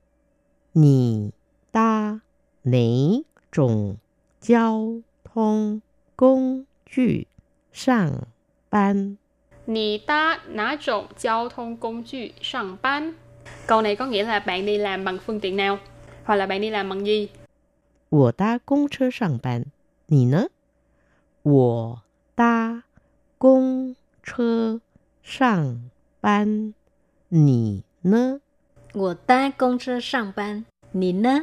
[0.74, 1.32] 你
[1.72, 2.22] 搭
[2.64, 3.98] 哪种
[4.40, 5.82] 交通
[6.16, 7.28] 工具
[7.72, 8.28] 上
[8.70, 9.18] 班？
[9.68, 13.14] Nì ta nã trộn giao thông công cụ sẵn ban
[13.68, 15.78] Câu này có nghĩa là bạn đi làm bằng phương tiện nào
[16.24, 17.30] Hoặc là bạn đi làm bằng gì
[18.10, 19.66] 我搭公车上班，
[20.08, 20.48] 你呢？
[21.44, 22.02] 我
[22.36, 22.84] 搭
[23.38, 24.82] 公车
[25.24, 26.74] 上班，
[27.30, 28.40] 你呢？
[28.94, 31.40] Của ta công车上班, nì nơ.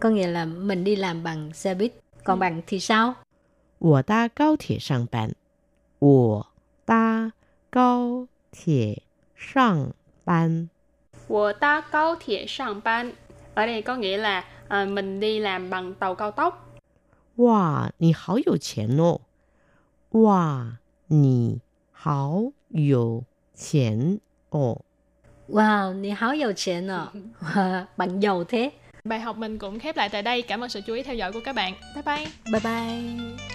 [0.00, 1.92] Có nghĩa là mình đi làm bằng xe buýt.
[2.24, 3.14] Còn bằng thì sao?
[3.78, 5.34] 我搭高铁上班，
[6.00, 6.46] 我
[6.84, 7.32] 搭
[7.70, 9.02] 高铁
[9.36, 10.68] 上班，
[11.28, 13.12] Của ta cao铁sẵn ban
[13.54, 16.66] Ở đây có nghĩa là à, mình đi làm bằng tàu cao tốc
[17.36, 19.20] 哇，你好有钱哦！
[20.10, 21.60] 哇，你
[21.92, 24.82] 好有钱哦！
[25.49, 27.85] Wow, nì háo giàu tiền à.
[27.97, 28.71] bằng giàu thế.
[29.03, 31.31] Bài học mình cũng khép lại tại đây Cảm ơn sự chú ý theo dõi
[31.31, 33.54] của các bạn Bye bye Bye bye.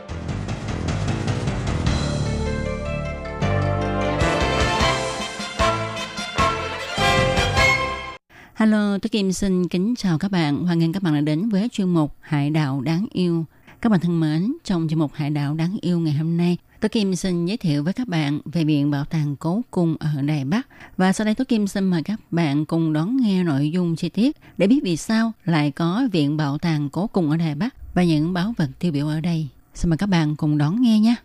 [8.71, 10.65] Hello, tôi Kim xin kính chào các bạn.
[10.65, 13.45] Hoan nghênh các bạn đã đến với chuyên mục Hải đảo đáng yêu.
[13.81, 16.89] Các bạn thân mến, trong chuyên mục Hải đảo đáng yêu ngày hôm nay, tôi
[16.89, 20.45] Kim xin giới thiệu với các bạn về Viện Bảo tàng Cố Cung ở Đài
[20.45, 20.67] Bắc.
[20.97, 24.09] Và sau đây tôi Kim xin mời các bạn cùng đón nghe nội dung chi
[24.09, 27.75] tiết để biết vì sao lại có Viện Bảo tàng Cố Cung ở Đài Bắc
[27.93, 29.47] và những báu vật tiêu biểu ở đây.
[29.73, 31.15] Xin mời các bạn cùng đón nghe nhé.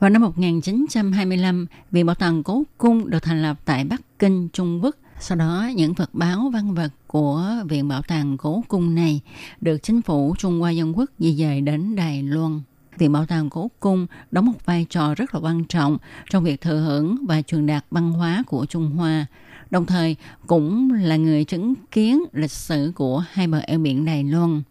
[0.00, 4.84] Vào năm 1925, Viện Bảo tàng Cố Cung được thành lập tại Bắc Kinh, Trung
[4.84, 4.96] Quốc.
[5.20, 9.20] Sau đó, những vật báo văn vật của Viện Bảo tàng Cố Cung này
[9.60, 12.60] được chính phủ Trung Hoa Dân Quốc di dời đến Đài Loan.
[12.98, 15.98] Viện Bảo tàng Cố Cung đóng một vai trò rất là quan trọng
[16.30, 19.26] trong việc thừa hưởng và truyền đạt văn hóa của Trung Hoa,
[19.70, 24.24] đồng thời cũng là người chứng kiến lịch sử của hai bờ eo biển Đài
[24.24, 24.62] Loan.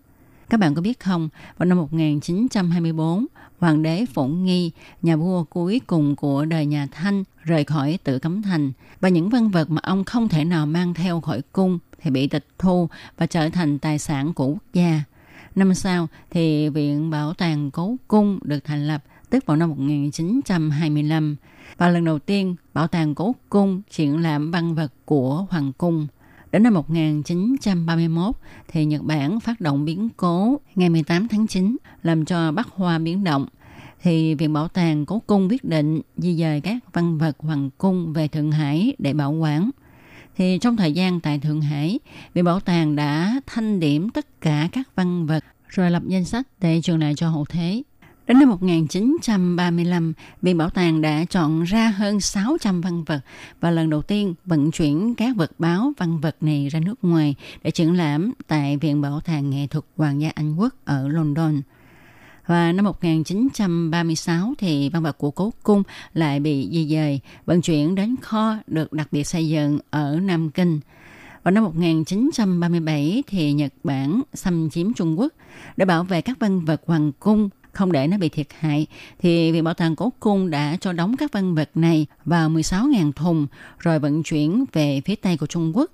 [0.50, 3.26] Các bạn có biết không, vào năm 1924,
[3.60, 8.20] Hoàng đế Phụng Nghi, nhà vua cuối cùng của đời nhà Thanh, rời khỏi tự
[8.20, 11.80] cấm thành và những văn vật mà ông không thể nào mang theo khỏi cung
[12.02, 15.04] thì bị tịch thu và trở thành tài sản của quốc gia.
[15.56, 21.36] Năm sau thì Viện Bảo tàng Cố Cung được thành lập, tức vào năm 1925.
[21.78, 26.08] Và lần đầu tiên, Bảo tàng Cố Cung triển lãm văn vật của Hoàng Cung.
[26.52, 28.36] Đến năm 1931
[28.68, 33.00] thì Nhật Bản phát động biến cố ngày 18 tháng 9 làm cho Bắc Hoa
[33.00, 33.46] biến động
[34.02, 38.14] thì Viện Bảo tàng Cố Cung quyết định di dời các văn vật hoàng cung
[38.14, 39.70] về Thượng Hải để bảo quản.
[40.38, 42.00] Thì trong thời gian tại Thượng Hải,
[42.34, 46.48] Viện Bảo tàng đã thanh điểm tất cả các văn vật rồi lập danh sách
[46.60, 47.84] để truyền lại cho hậu thế.
[48.30, 53.20] Đến năm 1935, Viện Bảo tàng đã chọn ra hơn 600 văn vật
[53.60, 57.36] và lần đầu tiên vận chuyển các vật báo văn vật này ra nước ngoài
[57.64, 61.62] để triển lãm tại Viện Bảo tàng Nghệ thuật Hoàng gia Anh Quốc ở London.
[62.46, 67.96] Và năm 1936 thì văn vật của cố cung lại bị di dời, vận chuyển
[67.96, 70.80] đến kho được đặc biệt xây dựng ở Nam Kinh.
[71.44, 75.34] Vào năm 1937 thì Nhật Bản xâm chiếm Trung Quốc
[75.78, 78.88] để bảo vệ các văn vật hoàng cung không để nó bị thiệt hại
[79.20, 83.12] thì Viện Bảo tàng Cố Cung đã cho đóng các văn vật này vào 16.000
[83.12, 83.48] thùng
[83.80, 85.92] rồi vận chuyển về phía Tây của Trung Quốc.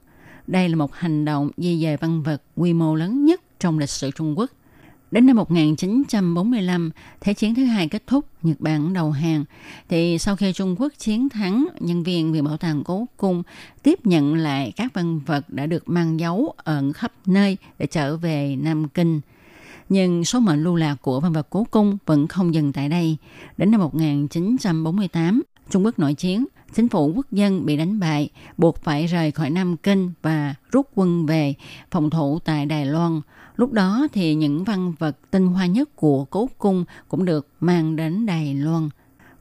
[0.48, 3.90] Đây là một hành động di dời văn vật quy mô lớn nhất trong lịch
[3.90, 4.52] sử Trung Quốc.
[5.12, 9.46] Đến năm 1945, Thế chiến thứ hai kết thúc, Nhật Bản đầu hàng.
[9.90, 13.44] Thì sau khi Trung Quốc chiến thắng, nhân viên Viện Bảo tàng Cố Cung
[13.84, 18.18] tiếp nhận lại các văn vật đã được mang dấu ở khắp nơi để trở
[18.18, 19.22] về Nam Kinh.
[19.90, 23.18] Nhưng số mệnh lưu lạc của văn vật Cố Cung vẫn không dừng tại đây.
[23.58, 28.84] Đến năm 1948, Trung Quốc nội chiến, chính phủ quốc dân bị đánh bại, buộc
[28.84, 31.54] phải rời khỏi Nam Kinh và rút quân về
[31.92, 33.22] phòng thủ tại Đài Loan.
[33.56, 37.96] Lúc đó thì những văn vật tinh hoa nhất của cố cung cũng được mang
[37.96, 38.90] đến Đài Loan.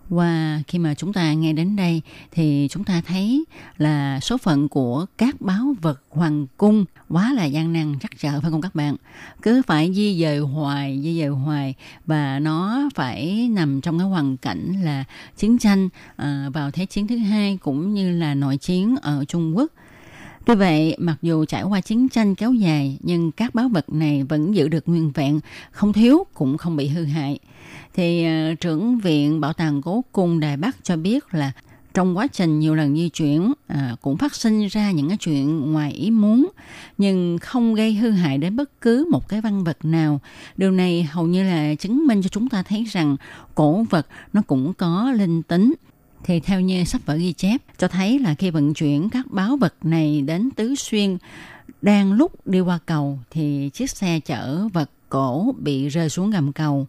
[0.09, 3.45] Và khi mà chúng ta nghe đến đây thì chúng ta thấy
[3.79, 8.41] là số phận của các báo vật hoàng cung quá là gian nan chắc trở
[8.41, 8.97] phải không các bạn?
[9.43, 11.75] Cứ phải di dời hoài, di dời hoài
[12.07, 15.05] và nó phải nằm trong cái hoàn cảnh là
[15.37, 19.57] chiến tranh à, vào Thế chiến thứ hai cũng như là nội chiến ở Trung
[19.57, 19.73] Quốc.
[20.45, 24.23] Tuy vậy, mặc dù trải qua chiến tranh kéo dài, nhưng các báo vật này
[24.23, 25.41] vẫn giữ được nguyên vẹn,
[25.71, 27.39] không thiếu cũng không bị hư hại.
[27.95, 31.53] Thì uh, trưởng viện bảo tàng cố cung đài bắc cho biết là
[31.95, 35.73] trong quá trình nhiều lần di chuyển à, cũng phát sinh ra những cái chuyện
[35.73, 36.49] ngoài ý muốn
[36.99, 40.21] nhưng không gây hư hại đến bất cứ một cái văn vật nào.
[40.57, 43.17] Điều này hầu như là chứng minh cho chúng ta thấy rằng
[43.55, 45.75] cổ vật nó cũng có linh tính
[46.25, 49.57] thì theo như sách vở ghi chép cho thấy là khi vận chuyển các báo
[49.57, 51.19] vật này đến tứ xuyên
[51.83, 56.53] đang lúc đi qua cầu thì chiếc xe chở vật cổ bị rơi xuống gầm
[56.53, 56.87] cầu.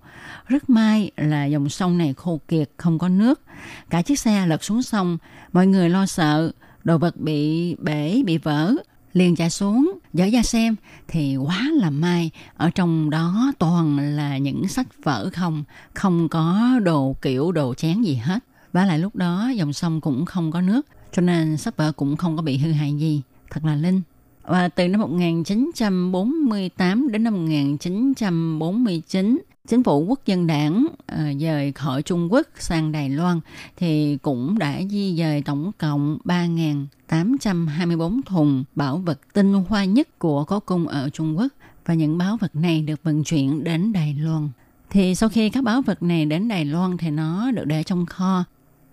[0.47, 3.41] Rất may là dòng sông này khô kiệt, không có nước.
[3.89, 5.17] Cả chiếc xe lật xuống sông,
[5.53, 6.51] mọi người lo sợ,
[6.83, 8.73] đồ vật bị bể, bị vỡ,
[9.13, 10.75] liền chạy xuống dở ra xem
[11.07, 15.63] thì quá là may ở trong đó toàn là những sách vở không
[15.93, 18.39] không có đồ kiểu đồ chén gì hết
[18.75, 22.17] và lại lúc đó dòng sông cũng không có nước cho nên sách vở cũng
[22.17, 23.21] không có bị hư hại gì
[23.51, 24.01] thật là linh
[24.43, 30.93] và từ năm 1948 đến năm 1949 chính phủ quốc dân đảng uh,
[31.39, 33.39] dời khỏi Trung Quốc sang Đài Loan
[33.77, 40.43] thì cũng đã di dời tổng cộng 3.824 thùng bảo vật tinh hoa nhất của
[40.43, 41.47] cố cung ở Trung Quốc
[41.85, 44.49] và những bảo vật này được vận chuyển đến Đài Loan.
[44.89, 48.05] Thì sau khi các bảo vật này đến Đài Loan thì nó được để trong
[48.05, 48.43] kho.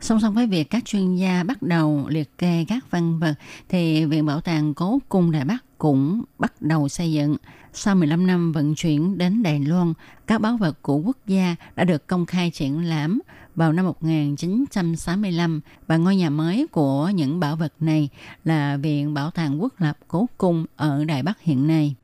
[0.03, 3.35] Song song với việc các chuyên gia bắt đầu liệt kê các văn vật
[3.69, 7.37] thì Viện Bảo tàng Cố Cung Đài Bắc cũng bắt đầu xây dựng.
[7.73, 9.93] Sau 15 năm vận chuyển đến Đài Loan,
[10.27, 13.21] các báu vật của quốc gia đã được công khai triển lãm
[13.55, 18.09] vào năm 1965 và ngôi nhà mới của những bảo vật này
[18.45, 21.95] là Viện Bảo tàng Quốc lập Cố Cung ở Đài Bắc hiện nay.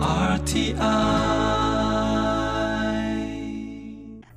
[0.00, 1.49] RTI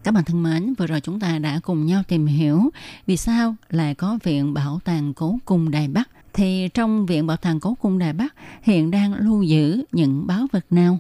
[0.04, 2.70] các bạn thân mến, vừa rồi chúng ta đã cùng nhau tìm hiểu
[3.08, 7.38] vì sao lại có Viện Bảo tàng Cố Cung Đài Bắc thì trong Viện Bảo
[7.38, 10.98] tàng Cố Cung Đài Bắc hiện đang lưu giữ những báo vật nào?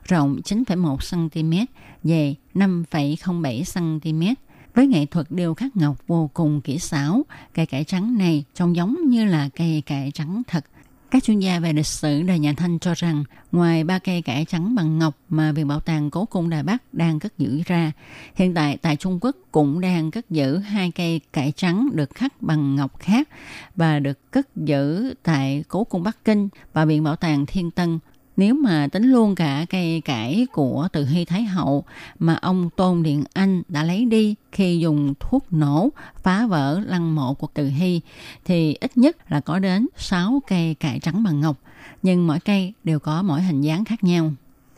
[0.05, 1.65] rộng 9,1 cm,
[2.03, 4.35] dày 5,07 cm.
[4.75, 7.23] Với nghệ thuật điêu khắc ngọc vô cùng kỹ xảo,
[7.55, 10.65] cây cải trắng này trông giống như là cây cải trắng thật
[11.13, 14.45] các chuyên gia về lịch sử đời nhà Thanh cho rằng ngoài ba cây cải
[14.45, 17.93] trắng bằng ngọc mà Viện Bảo tàng Cố Cung Đài Bắc đang cất giữ ra,
[18.35, 22.43] hiện tại tại Trung Quốc cũng đang cất giữ hai cây cải trắng được khắc
[22.43, 23.29] bằng ngọc khác
[23.77, 27.99] và được cất giữ tại Cố Cung Bắc Kinh và Viện Bảo tàng Thiên Tân
[28.37, 31.85] nếu mà tính luôn cả cây cải của từ Hy Thái Hậu
[32.19, 35.89] mà ông Tôn Điện Anh đã lấy đi khi dùng thuốc nổ
[36.23, 38.01] phá vỡ lăng mộ của từ Hy
[38.45, 41.57] thì ít nhất là có đến 6 cây cải trắng bằng ngọc,
[42.03, 44.33] nhưng mỗi cây đều có mỗi hình dáng khác nhau.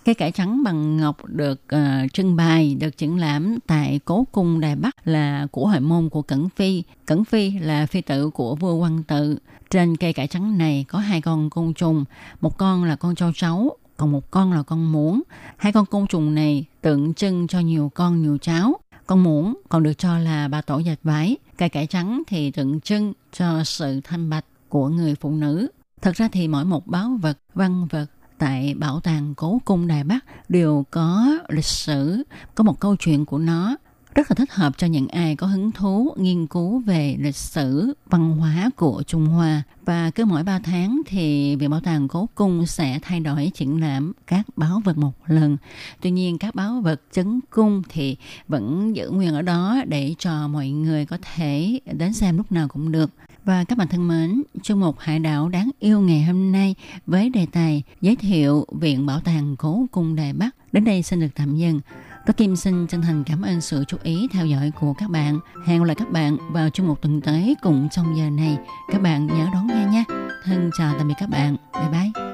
[0.04, 4.60] Cây cải trắng bằng ngọc được uh, trưng bày, được triển lãm tại Cố Cung
[4.60, 6.82] Đài Bắc là của hội môn của Cẩn Phi.
[7.06, 9.38] Cẩn Phi là phi tử của vua Quang Tự.
[9.74, 12.04] Trên cây cải trắng này có hai con côn trùng,
[12.40, 15.22] một con là con châu chấu, còn một con là con muỗng.
[15.56, 18.76] Hai con côn trùng này tượng trưng cho nhiều con nhiều cháu.
[19.06, 21.36] Con muỗng còn được cho là bà tổ dệt vải.
[21.58, 25.68] Cây cải trắng thì tượng trưng cho sự thanh bạch của người phụ nữ.
[26.02, 28.06] Thật ra thì mỗi một báo vật, văn vật
[28.38, 32.22] tại bảo tàng cố cung Đài Bắc đều có lịch sử,
[32.54, 33.76] có một câu chuyện của nó
[34.14, 37.94] rất là thích hợp cho những ai có hứng thú nghiên cứu về lịch sử
[38.06, 39.62] văn hóa của Trung Hoa.
[39.84, 43.80] Và cứ mỗi 3 tháng thì Viện Bảo tàng Cố Cung sẽ thay đổi triển
[43.80, 45.56] lãm các báo vật một lần.
[46.00, 48.16] Tuy nhiên các báo vật chấn cung thì
[48.48, 52.68] vẫn giữ nguyên ở đó để cho mọi người có thể đến xem lúc nào
[52.68, 53.10] cũng được.
[53.44, 56.74] Và các bạn thân mến, trong một hải đảo đáng yêu ngày hôm nay
[57.06, 61.20] với đề tài giới thiệu Viện Bảo tàng Cố Cung Đài Bắc đến đây xin
[61.20, 61.80] được tạm dừng.
[62.26, 65.38] Có Kim xin chân thành cảm ơn sự chú ý theo dõi của các bạn.
[65.66, 68.58] Hẹn gặp lại các bạn vào trong một tuần tới cùng trong giờ này.
[68.92, 70.04] Các bạn nhớ đón nghe nhé.
[70.44, 71.56] Thân chào tạm biệt các bạn.
[71.72, 72.33] Bye bye.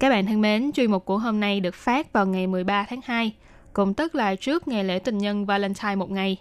[0.00, 3.00] Các bạn thân mến, chuyên mục của hôm nay được phát vào ngày 13 tháng
[3.04, 3.32] 2,
[3.72, 6.36] cũng tức là trước ngày lễ tình nhân Valentine một ngày.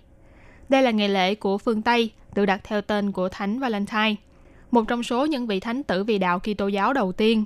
[0.69, 4.15] Đây là ngày lễ của phương Tây, được đặt theo tên của Thánh Valentine,
[4.71, 7.45] một trong số những vị thánh tử vì đạo Kitô giáo đầu tiên.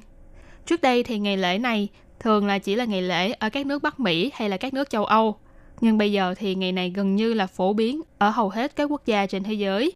[0.66, 1.88] Trước đây thì ngày lễ này
[2.20, 4.89] thường là chỉ là ngày lễ ở các nước Bắc Mỹ hay là các nước
[4.89, 5.36] châu Âu,
[5.82, 8.91] nhưng bây giờ thì ngày này gần như là phổ biến ở hầu hết các
[8.91, 9.93] quốc gia trên thế giới.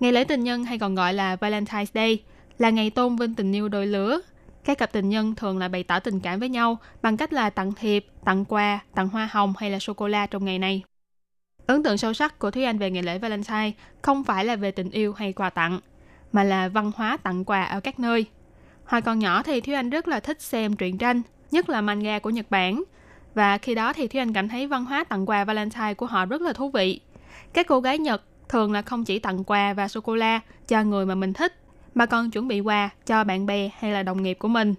[0.00, 2.18] Ngày lễ tình nhân hay còn gọi là Valentine's Day
[2.58, 4.20] là ngày tôn vinh tình yêu đôi lứa.
[4.64, 7.50] Các cặp tình nhân thường là bày tỏ tình cảm với nhau bằng cách là
[7.50, 10.82] tặng thiệp, tặng quà, tặng hoa hồng hay là sô-cô-la trong ngày này.
[11.66, 14.70] Ấn tượng sâu sắc của Thúy Anh về ngày lễ Valentine không phải là về
[14.70, 15.80] tình yêu hay quà tặng,
[16.32, 18.26] mà là văn hóa tặng quà ở các nơi.
[18.84, 22.18] Hồi còn nhỏ thì Thúy Anh rất là thích xem truyện tranh, nhất là manga
[22.18, 22.82] của Nhật Bản.
[23.34, 26.24] Và khi đó thì Thúy Anh cảm thấy văn hóa tặng quà Valentine của họ
[26.24, 27.00] rất là thú vị.
[27.52, 31.14] Các cô gái Nhật thường là không chỉ tặng quà và sô-cô-la cho người mà
[31.14, 31.54] mình thích,
[31.94, 34.74] mà còn chuẩn bị quà cho bạn bè hay là đồng nghiệp của mình.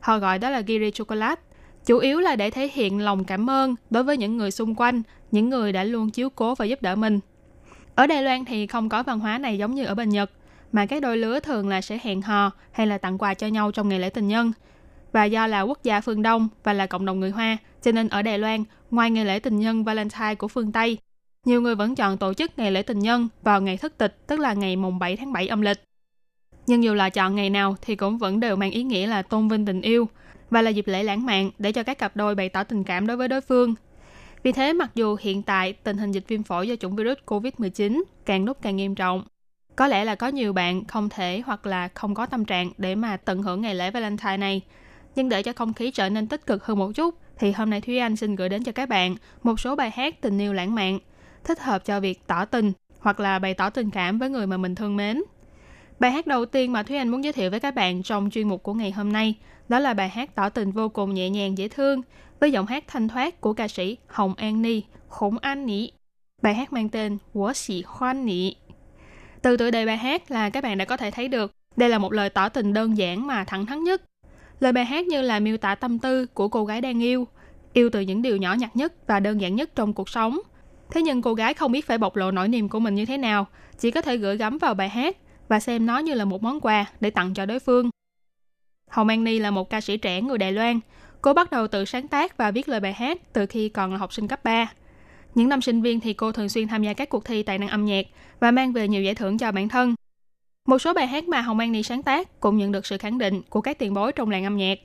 [0.00, 1.40] Họ gọi đó là Giri Chocolate,
[1.86, 5.02] chủ yếu là để thể hiện lòng cảm ơn đối với những người xung quanh,
[5.30, 7.20] những người đã luôn chiếu cố và giúp đỡ mình.
[7.94, 10.30] Ở Đài Loan thì không có văn hóa này giống như ở bên Nhật,
[10.72, 13.72] mà các đôi lứa thường là sẽ hẹn hò hay là tặng quà cho nhau
[13.72, 14.52] trong ngày lễ tình nhân.
[15.12, 18.08] Và do là quốc gia phương Đông và là cộng đồng người Hoa, cho nên
[18.08, 20.98] ở Đài Loan, ngoài ngày lễ tình nhân Valentine của phương Tây,
[21.44, 24.40] nhiều người vẫn chọn tổ chức ngày lễ tình nhân vào ngày thất tịch, tức
[24.40, 25.78] là ngày mùng 7 tháng 7 âm lịch.
[26.66, 29.48] Nhưng dù là chọn ngày nào thì cũng vẫn đều mang ý nghĩa là tôn
[29.48, 30.08] vinh tình yêu
[30.50, 33.06] và là dịp lễ lãng mạn để cho các cặp đôi bày tỏ tình cảm
[33.06, 33.74] đối với đối phương.
[34.42, 38.02] Vì thế, mặc dù hiện tại tình hình dịch viêm phổi do chủng virus COVID-19
[38.26, 39.24] càng lúc càng nghiêm trọng,
[39.76, 42.94] có lẽ là có nhiều bạn không thể hoặc là không có tâm trạng để
[42.94, 44.60] mà tận hưởng ngày lễ Valentine này.
[45.14, 47.80] Nhưng để cho không khí trở nên tích cực hơn một chút, thì hôm nay
[47.80, 50.74] Thúy Anh xin gửi đến cho các bạn một số bài hát tình yêu lãng
[50.74, 50.98] mạn,
[51.44, 54.56] thích hợp cho việc tỏ tình hoặc là bày tỏ tình cảm với người mà
[54.56, 55.22] mình thương mến.
[56.04, 58.48] Bài hát đầu tiên mà Thúy Anh muốn giới thiệu với các bạn trong chuyên
[58.48, 59.34] mục của ngày hôm nay
[59.68, 62.02] đó là bài hát tỏ tình vô cùng nhẹ nhàng dễ thương
[62.40, 65.90] với giọng hát thanh thoát của ca sĩ Hồng An Ni, Khủng An Nị.
[66.42, 68.56] Bài hát mang tên Wo Xỉ Hoan Nị.
[69.42, 71.98] Từ tựa đề bài hát là các bạn đã có thể thấy được đây là
[71.98, 74.02] một lời tỏ tình đơn giản mà thẳng thắn nhất.
[74.60, 77.26] Lời bài hát như là miêu tả tâm tư của cô gái đang yêu,
[77.72, 80.38] yêu từ những điều nhỏ nhặt nhất và đơn giản nhất trong cuộc sống.
[80.90, 83.18] Thế nhưng cô gái không biết phải bộc lộ nỗi niềm của mình như thế
[83.18, 83.46] nào,
[83.78, 85.16] chỉ có thể gửi gắm vào bài hát
[85.54, 87.90] và xem nó như là một món quà để tặng cho đối phương.
[88.90, 90.80] Hồng An Ni là một ca sĩ trẻ người Đài Loan.
[91.22, 93.98] Cô bắt đầu tự sáng tác và viết lời bài hát từ khi còn là
[93.98, 94.72] học sinh cấp 3.
[95.34, 97.68] Những năm sinh viên thì cô thường xuyên tham gia các cuộc thi tài năng
[97.68, 98.06] âm nhạc
[98.40, 99.94] và mang về nhiều giải thưởng cho bản thân.
[100.68, 103.18] Một số bài hát mà Hồng An Ni sáng tác cũng nhận được sự khẳng
[103.18, 104.78] định của các tiền bối trong làng âm nhạc.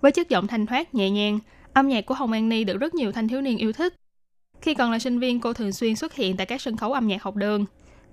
[0.00, 1.38] Với chất giọng thanh thoát nhẹ nhàng,
[1.72, 3.94] âm nhạc của Hồng An Ni được rất nhiều thanh thiếu niên yêu thích.
[4.60, 7.06] Khi còn là sinh viên, cô thường xuyên xuất hiện tại các sân khấu âm
[7.06, 7.64] nhạc học đường.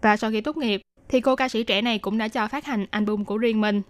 [0.01, 0.81] Và sau khi tốt nghiệp,
[1.11, 3.81] thì cô ca sĩ trẻ này cũng đã cho phát hành album của riêng mình.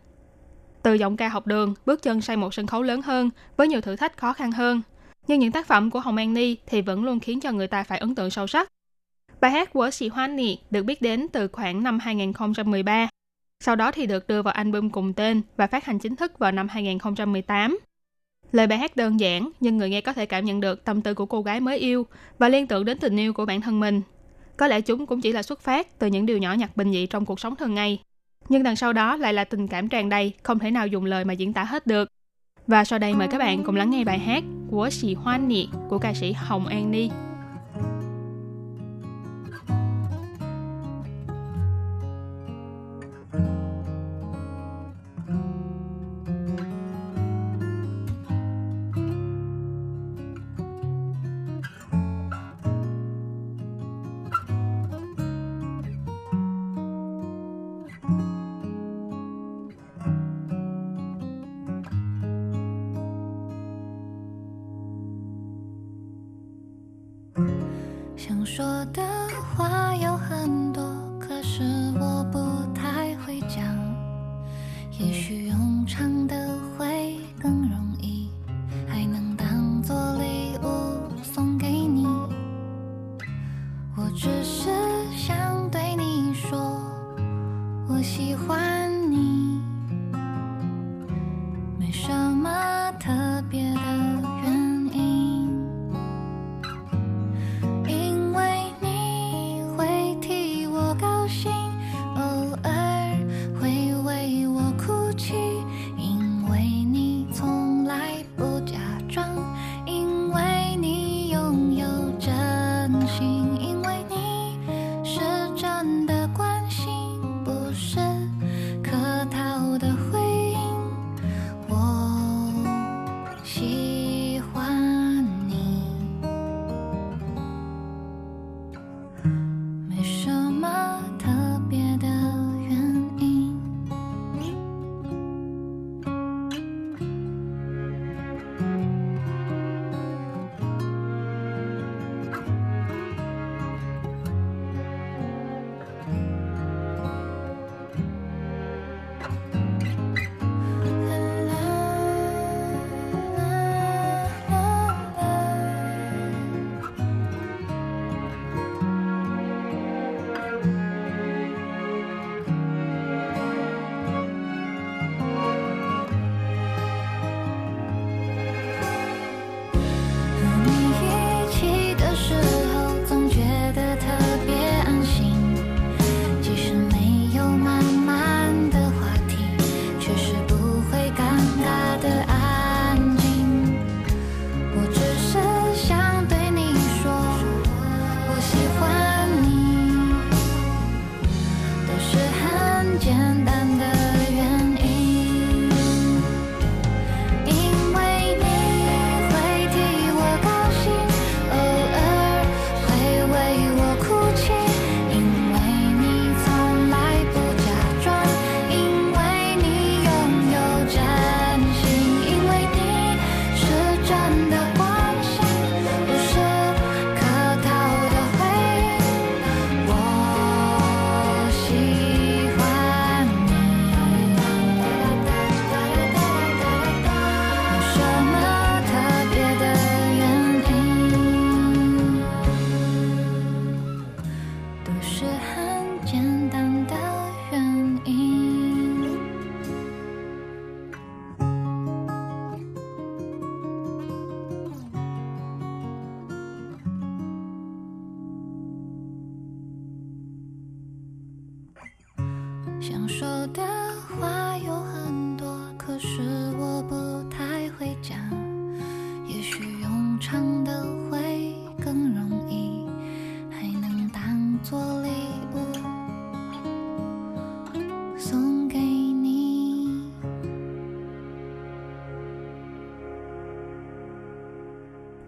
[0.84, 3.82] Từ giọng ca học đường, bước chân sang một sân khấu lớn hơn với nhiều
[3.82, 4.82] thử thách khó khăn hơn.
[5.28, 7.84] Nhưng những tác phẩm của Hồng An Ni thì vẫn luôn khiến cho người ta
[7.84, 8.68] phải ấn tượng sâu sắc.
[9.42, 13.10] Bài hát của Sĩ Hoan Nị được biết đến từ khoảng năm 2013.
[13.60, 16.52] Sau đó thì được đưa vào album cùng tên và phát hành chính thức vào
[16.52, 17.80] năm 2018.
[18.52, 21.14] Lời bài hát đơn giản, nhưng người nghe có thể cảm nhận được tâm tư
[21.14, 22.06] của cô gái mới yêu
[22.40, 24.02] và liên tưởng đến tình yêu của bản thân mình.
[24.62, 27.06] Có lẽ chúng cũng chỉ là xuất phát từ những điều nhỏ nhặt bình dị
[27.06, 28.00] trong cuộc sống thường ngày.
[28.50, 31.26] Nhưng đằng sau đó lại là tình cảm tràn đầy, không thể nào dùng lời
[31.26, 32.10] mà diễn tả hết được.
[32.68, 35.68] Và sau đây mời các bạn cùng lắng nghe bài hát của Sĩ Hoan Nị
[35.90, 37.10] của ca sĩ Hồng An Ni.
[68.62, 69.02] 说的
[69.58, 69.96] 话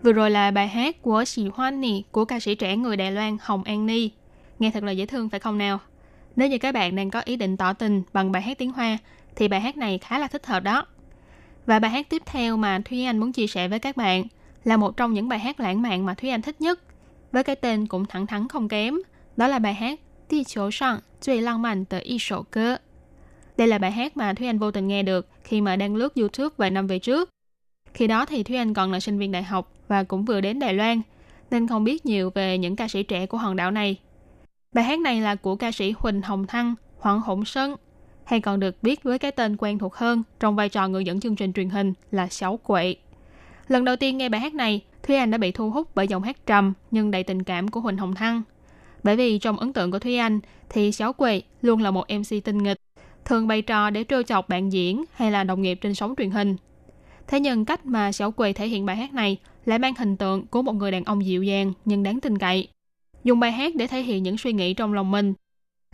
[0.04, 3.12] Vừa rồi là bài hát của Chị Hoan Nì của ca sĩ trẻ người Đài
[3.12, 4.10] Loan Hồng An Ni.
[4.60, 5.80] Nghe thật là dễ thương phải không nào?
[6.36, 8.98] Nếu như các bạn đang có ý định tỏ tình bằng bài hát tiếng Hoa
[9.36, 10.86] thì bài hát này khá là thích hợp đó.
[11.66, 14.24] Và bài hát tiếp theo mà Thúy Anh muốn chia sẻ với các bạn
[14.64, 16.80] là một trong những bài hát lãng mạn mà Thúy Anh thích nhất,
[17.32, 18.98] với cái tên cũng thẳng thắn không kém,
[19.38, 20.00] đó là bài hát
[20.30, 22.78] Ti Chiếu Sang Duy Lăng Mạnh Tờ Y Sổ Cơ.
[23.58, 26.16] Đây là bài hát mà Thúy Anh vô tình nghe được khi mà đang lướt
[26.16, 27.33] YouTube vài năm về trước
[27.94, 30.60] khi đó thì Thúy Anh còn là sinh viên đại học và cũng vừa đến
[30.60, 31.02] Đài Loan,
[31.52, 33.98] nên không biết nhiều về những ca sĩ trẻ của hòn đảo này.
[34.74, 37.76] Bài hát này là của ca sĩ Huỳnh Hồng Thăng, Hoàng Hồng Sơn,
[38.24, 41.20] hay còn được biết với cái tên quen thuộc hơn trong vai trò người dẫn
[41.20, 42.96] chương trình truyền hình là Sáu Quệ.
[43.68, 46.24] Lần đầu tiên nghe bài hát này, Thúy Anh đã bị thu hút bởi giọng
[46.24, 48.42] hát trầm nhưng đầy tình cảm của Huỳnh Hồng Thăng.
[49.04, 50.40] Bởi vì trong ấn tượng của Thúy Anh
[50.70, 52.78] thì Sáu Quệ luôn là một MC tinh nghịch,
[53.26, 56.32] thường bày trò để trêu chọc bạn diễn hay là đồng nghiệp trên sóng truyền
[56.32, 56.56] hình.
[57.27, 60.47] Thế nhưng cách mà Sáu Quỳ thể hiện bài hát này lại mang hình tượng
[60.47, 62.69] của một người đàn ông dịu dàng nhưng đáng tin cậy.
[63.25, 65.35] Dùng bài hát để thể hiện những suy nghĩ trong lòng mình.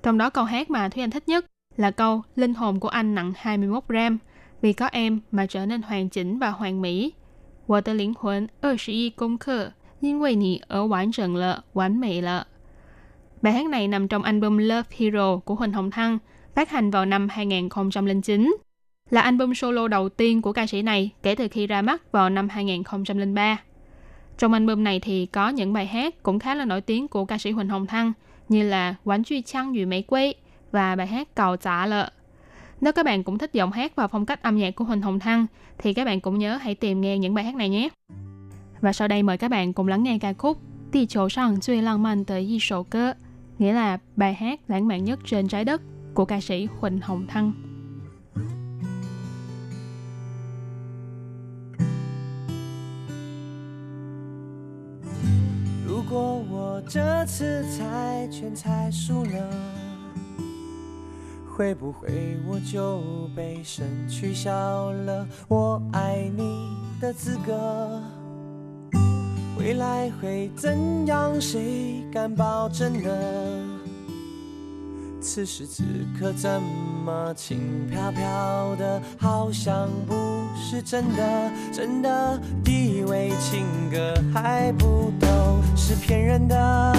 [0.03, 3.15] Trong đó câu hát mà Thúy Anh thích nhất là câu Linh hồn của anh
[3.15, 4.19] nặng 21 gram,
[4.61, 7.13] vì có em mà trở nên hoàn chỉnh và hoàn mỹ.
[7.67, 12.47] 我的灵魂21公克，因为你而完整了，完美了。
[13.43, 16.19] Bài hát này nằm trong album Love Hero của Huỳnh Hồng Thăng,
[16.55, 18.57] phát hành vào năm 2009
[19.10, 22.30] là album solo đầu tiên của ca sĩ này kể từ khi ra mắt vào
[22.30, 23.58] năm 2003.
[24.38, 27.38] Trong album này thì có những bài hát cũng khá là nổi tiếng của ca
[27.38, 28.14] sĩ Huỳnh Hồng Thăng
[28.50, 30.34] như là Quán Truy Trăng Dù Mấy Quê
[30.72, 32.12] và bài hát Cầu Trả Lợ.
[32.82, 35.20] Nếu các bạn cũng thích giọng hát và phong cách âm nhạc của Huỳnh Hồng
[35.20, 35.46] Thăng
[35.78, 37.90] thì các bạn cũng nhớ hãy tìm nghe những bài hát này nhé.
[38.82, 40.58] Và sau đây mời các bạn cùng lắng nghe ca khúc
[40.92, 43.14] Tì chỗ sang chơi lãng mạn tới y sổ cơ,
[43.60, 45.82] nghĩa là bài hát lãng mạn nhất trên trái đất
[46.14, 47.69] của ca sĩ Huỳnh Hồng Thăng.
[56.10, 59.50] 果我这次猜拳猜输了，
[61.56, 63.00] 会不会我就
[63.36, 68.02] 被神取消了我爱你的资格？
[69.60, 71.40] 未来会怎样？
[71.40, 73.10] 谁敢保证呢？
[75.22, 75.84] 此时此
[76.20, 76.60] 刻怎
[77.06, 80.16] 么轻飘飘的，好像不
[80.56, 85.29] 是真的，真的以为情歌还不懂
[85.90, 86.94] 是骗人的，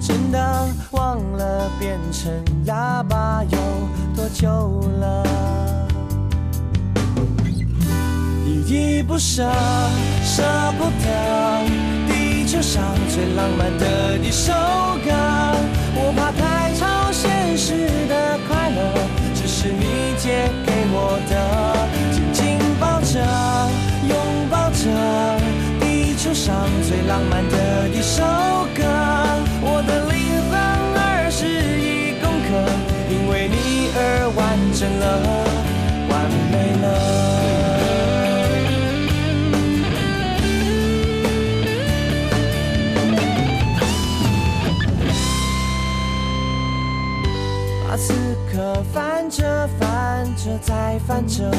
[0.00, 2.30] 真的忘了变成
[2.66, 3.58] 哑巴有
[4.14, 4.48] 多久
[5.00, 5.26] 了？
[8.46, 9.42] 依依不舍，
[10.22, 10.44] 舍
[10.78, 11.66] 不得，
[12.06, 14.52] 地球上最浪漫的一首
[15.04, 15.10] 歌。
[15.96, 18.78] 我怕太超现实的快乐，
[19.34, 21.34] 只是你借给我的。
[22.12, 23.18] 紧紧抱着，
[24.08, 24.16] 拥
[24.48, 25.33] 抱着，
[26.24, 28.22] 球上最浪漫的一首
[28.74, 28.82] 歌。
[29.60, 30.56] 我的灵魂
[30.96, 32.48] 二十一公克，
[33.10, 34.00] 因为你而
[34.34, 34.40] 完
[34.72, 35.04] 整了，
[36.08, 36.12] 完
[36.50, 36.84] 美了。
[47.86, 48.14] 把此
[48.50, 51.50] 刻翻着翻着再翻着，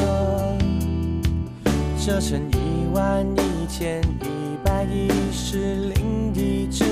[2.04, 4.45] 折成一万一千一
[4.90, 6.84] 一十零一只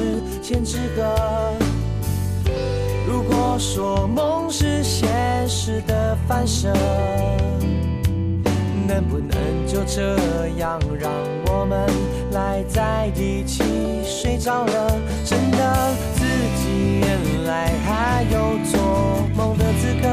[0.43, 1.55] 千纸鹤。
[3.07, 5.09] 如果说梦是现
[5.49, 6.73] 实的反射，
[8.87, 9.37] 能不能
[9.67, 10.17] 就这
[10.59, 11.11] 样让
[11.47, 11.89] 我们
[12.33, 13.63] 赖在一起
[14.05, 14.99] 睡着了？
[15.25, 16.25] 真的自
[16.57, 20.09] 己原来还有做梦的资格，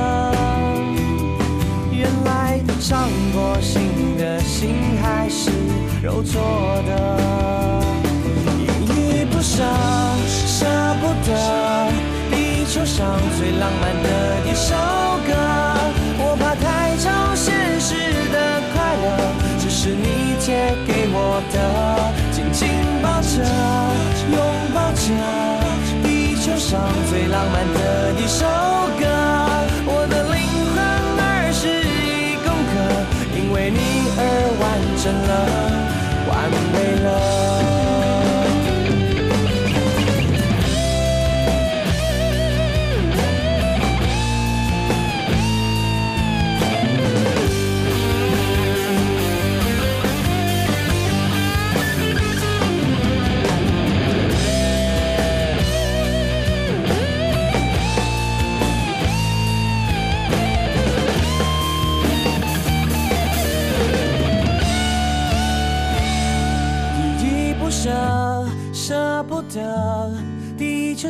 [1.91, 5.51] 原来伤过心的心还是
[6.01, 6.41] 肉做
[6.87, 7.20] 的，
[11.31, 11.39] 不得，
[12.29, 14.09] 地球上最浪漫的
[14.45, 14.75] 一首
[15.25, 15.31] 歌。
[16.19, 17.95] 我怕太超现实
[18.31, 19.07] 的快乐，
[19.57, 21.55] 只是你借给我的，
[22.31, 22.67] 紧紧
[23.01, 23.39] 抱着，
[24.29, 24.37] 拥
[24.73, 25.07] 抱着，
[26.03, 28.45] 地球上最浪漫的一首
[28.99, 29.07] 歌。
[29.87, 30.37] 我的灵
[30.73, 30.83] 魂
[31.17, 32.73] 二十一公克，
[33.37, 33.79] 因为你
[34.17, 34.19] 而
[34.59, 34.63] 完
[35.01, 35.31] 整了，
[36.27, 36.31] 完
[36.73, 37.80] 美了。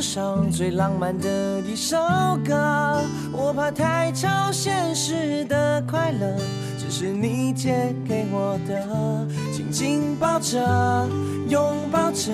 [0.01, 1.95] 上最浪漫的一首
[2.43, 2.99] 歌。
[3.31, 6.35] 我怕太超现实的快乐，
[6.77, 9.27] 只是你借给我的。
[9.53, 11.07] 紧紧抱着，
[11.47, 12.31] 拥抱着，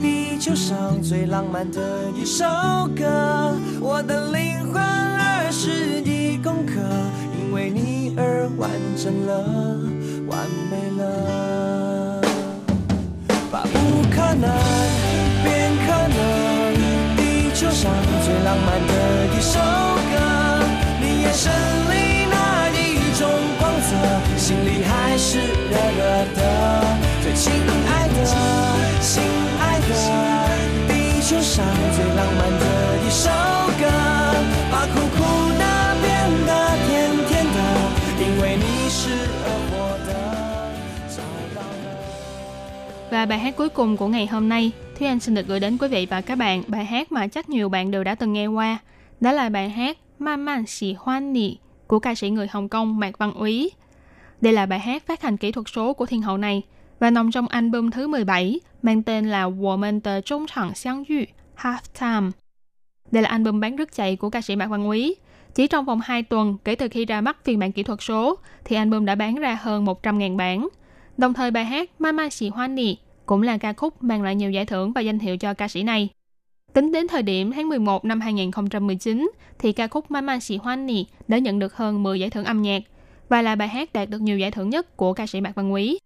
[0.00, 1.80] 地球上最浪漫的
[2.20, 2.44] 一首
[2.96, 3.54] 歌。
[3.80, 6.80] 我的灵魂二十一公克，
[7.38, 9.38] 因为你而完整了，
[10.28, 12.20] 完美了。
[13.52, 14.50] 把不可能
[15.44, 16.18] 变可能，
[17.62, 17.92] 球上
[18.24, 18.92] 最浪漫的
[19.36, 19.60] 一首
[20.10, 20.14] 歌。
[21.00, 21.52] 你眼神
[21.92, 23.94] 里那一种光泽，
[24.36, 26.02] 心里还是热热
[26.34, 26.40] 的。
[27.22, 27.52] 最亲
[27.86, 28.26] 爱的，
[29.00, 29.22] 心
[29.60, 29.90] 爱的，
[30.88, 32.64] 地球上最浪漫的
[33.06, 33.30] 一首
[43.12, 45.78] Và bài hát cuối cùng của ngày hôm nay, Thúy Anh xin được gửi đến
[45.78, 48.46] quý vị và các bạn bài hát mà chắc nhiều bạn đều đã từng nghe
[48.46, 48.78] qua.
[49.20, 51.56] Đó là bài hát Man Man Xì Hoan Nị
[51.86, 53.70] của ca sĩ người Hồng Kông Mạc Văn Úy.
[54.40, 56.62] Đây là bài hát phát hành kỹ thuật số của thiên hậu này
[56.98, 61.20] và nằm trong album thứ 17 mang tên là Woman The Trung Thẳng Xiang Yu
[61.56, 62.30] Half Time.
[63.10, 65.16] Đây là album bán rất chạy của ca sĩ Mạc Văn Úy.
[65.54, 68.38] Chỉ trong vòng 2 tuần kể từ khi ra mắt phiên bản kỹ thuật số
[68.64, 70.68] thì album đã bán ra hơn 100.000 bản.
[71.22, 72.96] Đồng thời bài hát Mama Xì Hoan Nì
[73.26, 75.82] cũng là ca khúc mang lại nhiều giải thưởng và danh hiệu cho ca sĩ
[75.82, 76.08] này.
[76.72, 81.06] Tính đến thời điểm tháng 11 năm 2019 thì ca khúc Mama Xì Hoan Nì
[81.28, 82.82] đã nhận được hơn 10 giải thưởng âm nhạc
[83.28, 85.72] và là bài hát đạt được nhiều giải thưởng nhất của ca sĩ Mạc Văn
[85.72, 85.98] Quý.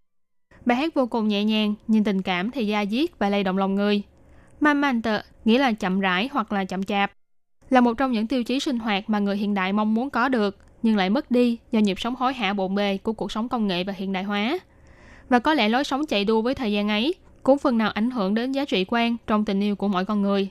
[0.65, 3.59] Bài hát vô cùng nhẹ nhàng, nhưng tình cảm thì da diết và lay động
[3.59, 4.03] lòng người.
[4.61, 7.13] Mamante tợ nghĩa là chậm rãi hoặc là chậm chạp,
[7.71, 10.29] là một trong những tiêu chí sinh hoạt mà người hiện đại mong muốn có
[10.29, 13.49] được nhưng lại mất đi do nhịp sống hối hả bộn bề của cuộc sống
[13.49, 14.59] công nghệ và hiện đại hóa.
[15.29, 18.11] Và có lẽ lối sống chạy đua với thời gian ấy cũng phần nào ảnh
[18.11, 20.51] hưởng đến giá trị quan trong tình yêu của mỗi con người.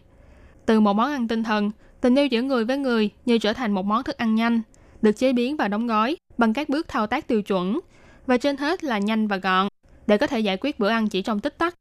[0.66, 1.72] Từ một món ăn tinh thần,
[2.02, 4.62] tình yêu giữa người với người như trở thành một món thức ăn nhanh,
[5.02, 7.80] được chế biến và đóng gói bằng các bước thao tác tiêu chuẩn,
[8.26, 9.68] và trên hết là nhanh và gọn,
[10.08, 11.76] để có thể giải quyết bữa ăn chỉ trong tích tắc.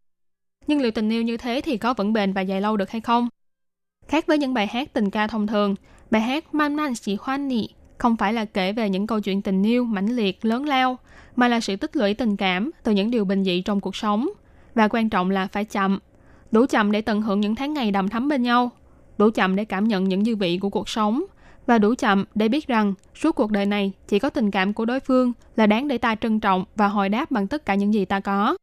[0.66, 3.00] Nhưng liệu tình yêu như thế thì có vững bền và dài lâu được hay
[3.00, 3.28] không?
[4.08, 5.74] Khác với những bài hát tình ca thông thường,
[6.10, 7.68] bài hát Man Man Xì Hoan Nị
[7.98, 10.98] không phải là kể về những câu chuyện tình yêu mãnh liệt, lớn lao,
[11.36, 14.28] mà là sự tích lũy tình cảm từ những điều bình dị trong cuộc sống.
[14.74, 15.98] Và quan trọng là phải chậm.
[16.50, 18.70] Đủ chậm để tận hưởng những tháng ngày đầm thắm bên nhau.
[19.18, 21.24] Đủ chậm để cảm nhận những dư vị của cuộc sống.
[21.66, 24.84] Và đủ chậm để biết rằng suốt cuộc đời này chỉ có tình cảm của
[24.84, 27.94] đối phương là đáng để ta trân trọng và hồi đáp bằng tất cả những
[27.94, 28.56] gì ta có.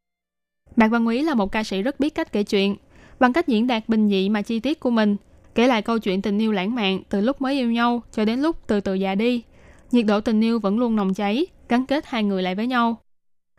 [0.76, 2.76] Mạc Văn Quý là một ca sĩ rất biết cách kể chuyện.
[3.20, 5.16] Bằng cách diễn đạt bình dị mà chi tiết của mình,
[5.56, 8.40] kể lại câu chuyện tình yêu lãng mạn từ lúc mới yêu nhau cho đến
[8.40, 9.44] lúc từ từ già đi.
[9.92, 12.98] Nhiệt độ tình yêu vẫn luôn nồng cháy, gắn kết hai người lại với nhau.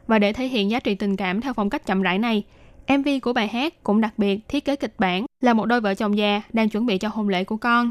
[0.07, 2.45] Và để thể hiện giá trị tình cảm theo phong cách chậm rãi này,
[2.89, 5.95] MV của bài hát cũng đặc biệt thiết kế kịch bản là một đôi vợ
[5.95, 7.91] chồng già đang chuẩn bị cho hôn lễ của con.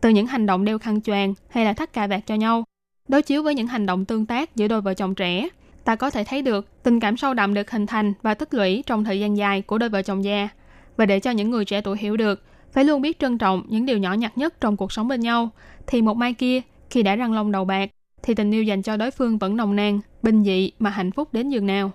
[0.00, 2.64] Từ những hành động đeo khăn choàng hay là thắt cà vạt cho nhau,
[3.08, 5.48] đối chiếu với những hành động tương tác giữa đôi vợ chồng trẻ,
[5.84, 8.82] ta có thể thấy được tình cảm sâu đậm được hình thành và tích lũy
[8.86, 10.48] trong thời gian dài của đôi vợ chồng già.
[10.96, 13.86] Và để cho những người trẻ tuổi hiểu được, phải luôn biết trân trọng những
[13.86, 15.50] điều nhỏ nhặt nhất trong cuộc sống bên nhau,
[15.86, 17.90] thì một mai kia, khi đã răng long đầu bạc,
[18.23, 21.33] thì tình yêu dành cho đối phương vẫn nồng nàn, bình dị mà hạnh phúc
[21.33, 21.91] đến giường nào.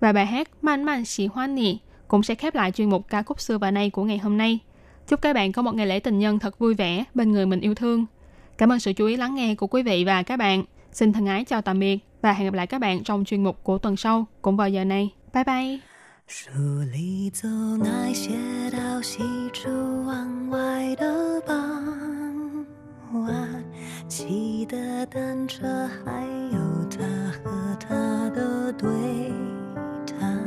[0.00, 1.78] Và bài hát Man Man Xì Hoan Nì
[2.08, 4.58] cũng sẽ khép lại chuyên mục ca khúc xưa và nay của ngày hôm nay.
[5.08, 7.60] Chúc các bạn có một ngày lễ tình nhân thật vui vẻ bên người mình
[7.60, 8.06] yêu thương.
[8.58, 10.64] Cảm ơn sự chú ý lắng nghe của quý vị và các bạn.
[10.92, 13.64] Xin thân ái chào tạm biệt và hẹn gặp lại các bạn trong chuyên mục
[13.64, 15.10] của tuần sau cũng vào giờ này.
[15.34, 15.78] Bye bye!
[16.34, 16.50] 书
[16.90, 17.46] 里走
[17.76, 18.30] 那些
[18.70, 19.22] 到西
[19.52, 19.68] 出
[20.06, 22.15] 望外的傍
[23.13, 23.63] 晚，
[24.07, 25.65] 骑的单车，
[26.03, 26.97] 还有他
[27.43, 27.95] 和她
[28.31, 28.89] 的对
[30.05, 30.37] 谈。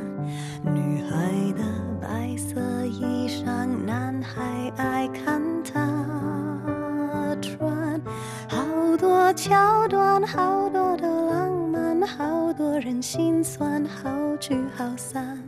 [0.62, 1.64] 女孩的
[2.00, 8.00] 白色衣裳，男孩爱看她穿。
[8.48, 15.38] 好多桥段，好多的浪漫，好多人心酸，好聚好散。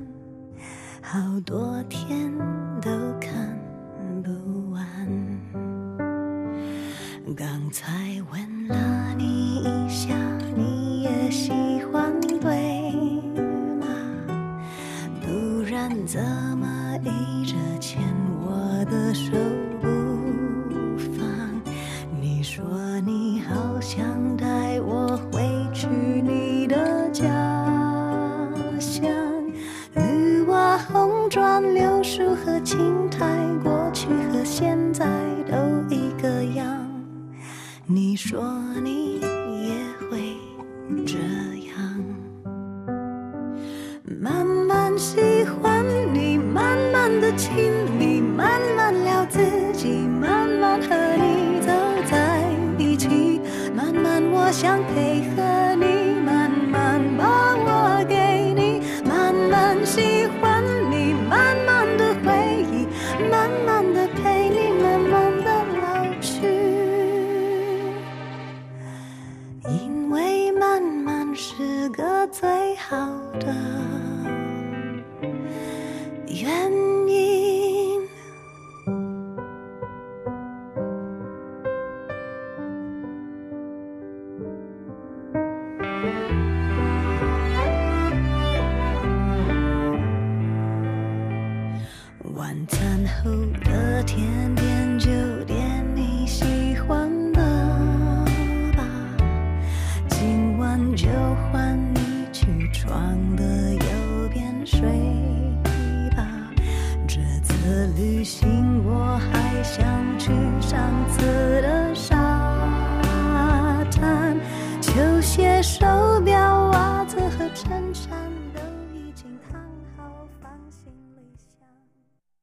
[1.02, 2.32] 好多天
[2.80, 2.90] 都
[3.20, 3.51] 看
[7.36, 7.92] 刚才
[8.32, 10.14] 吻了你一下，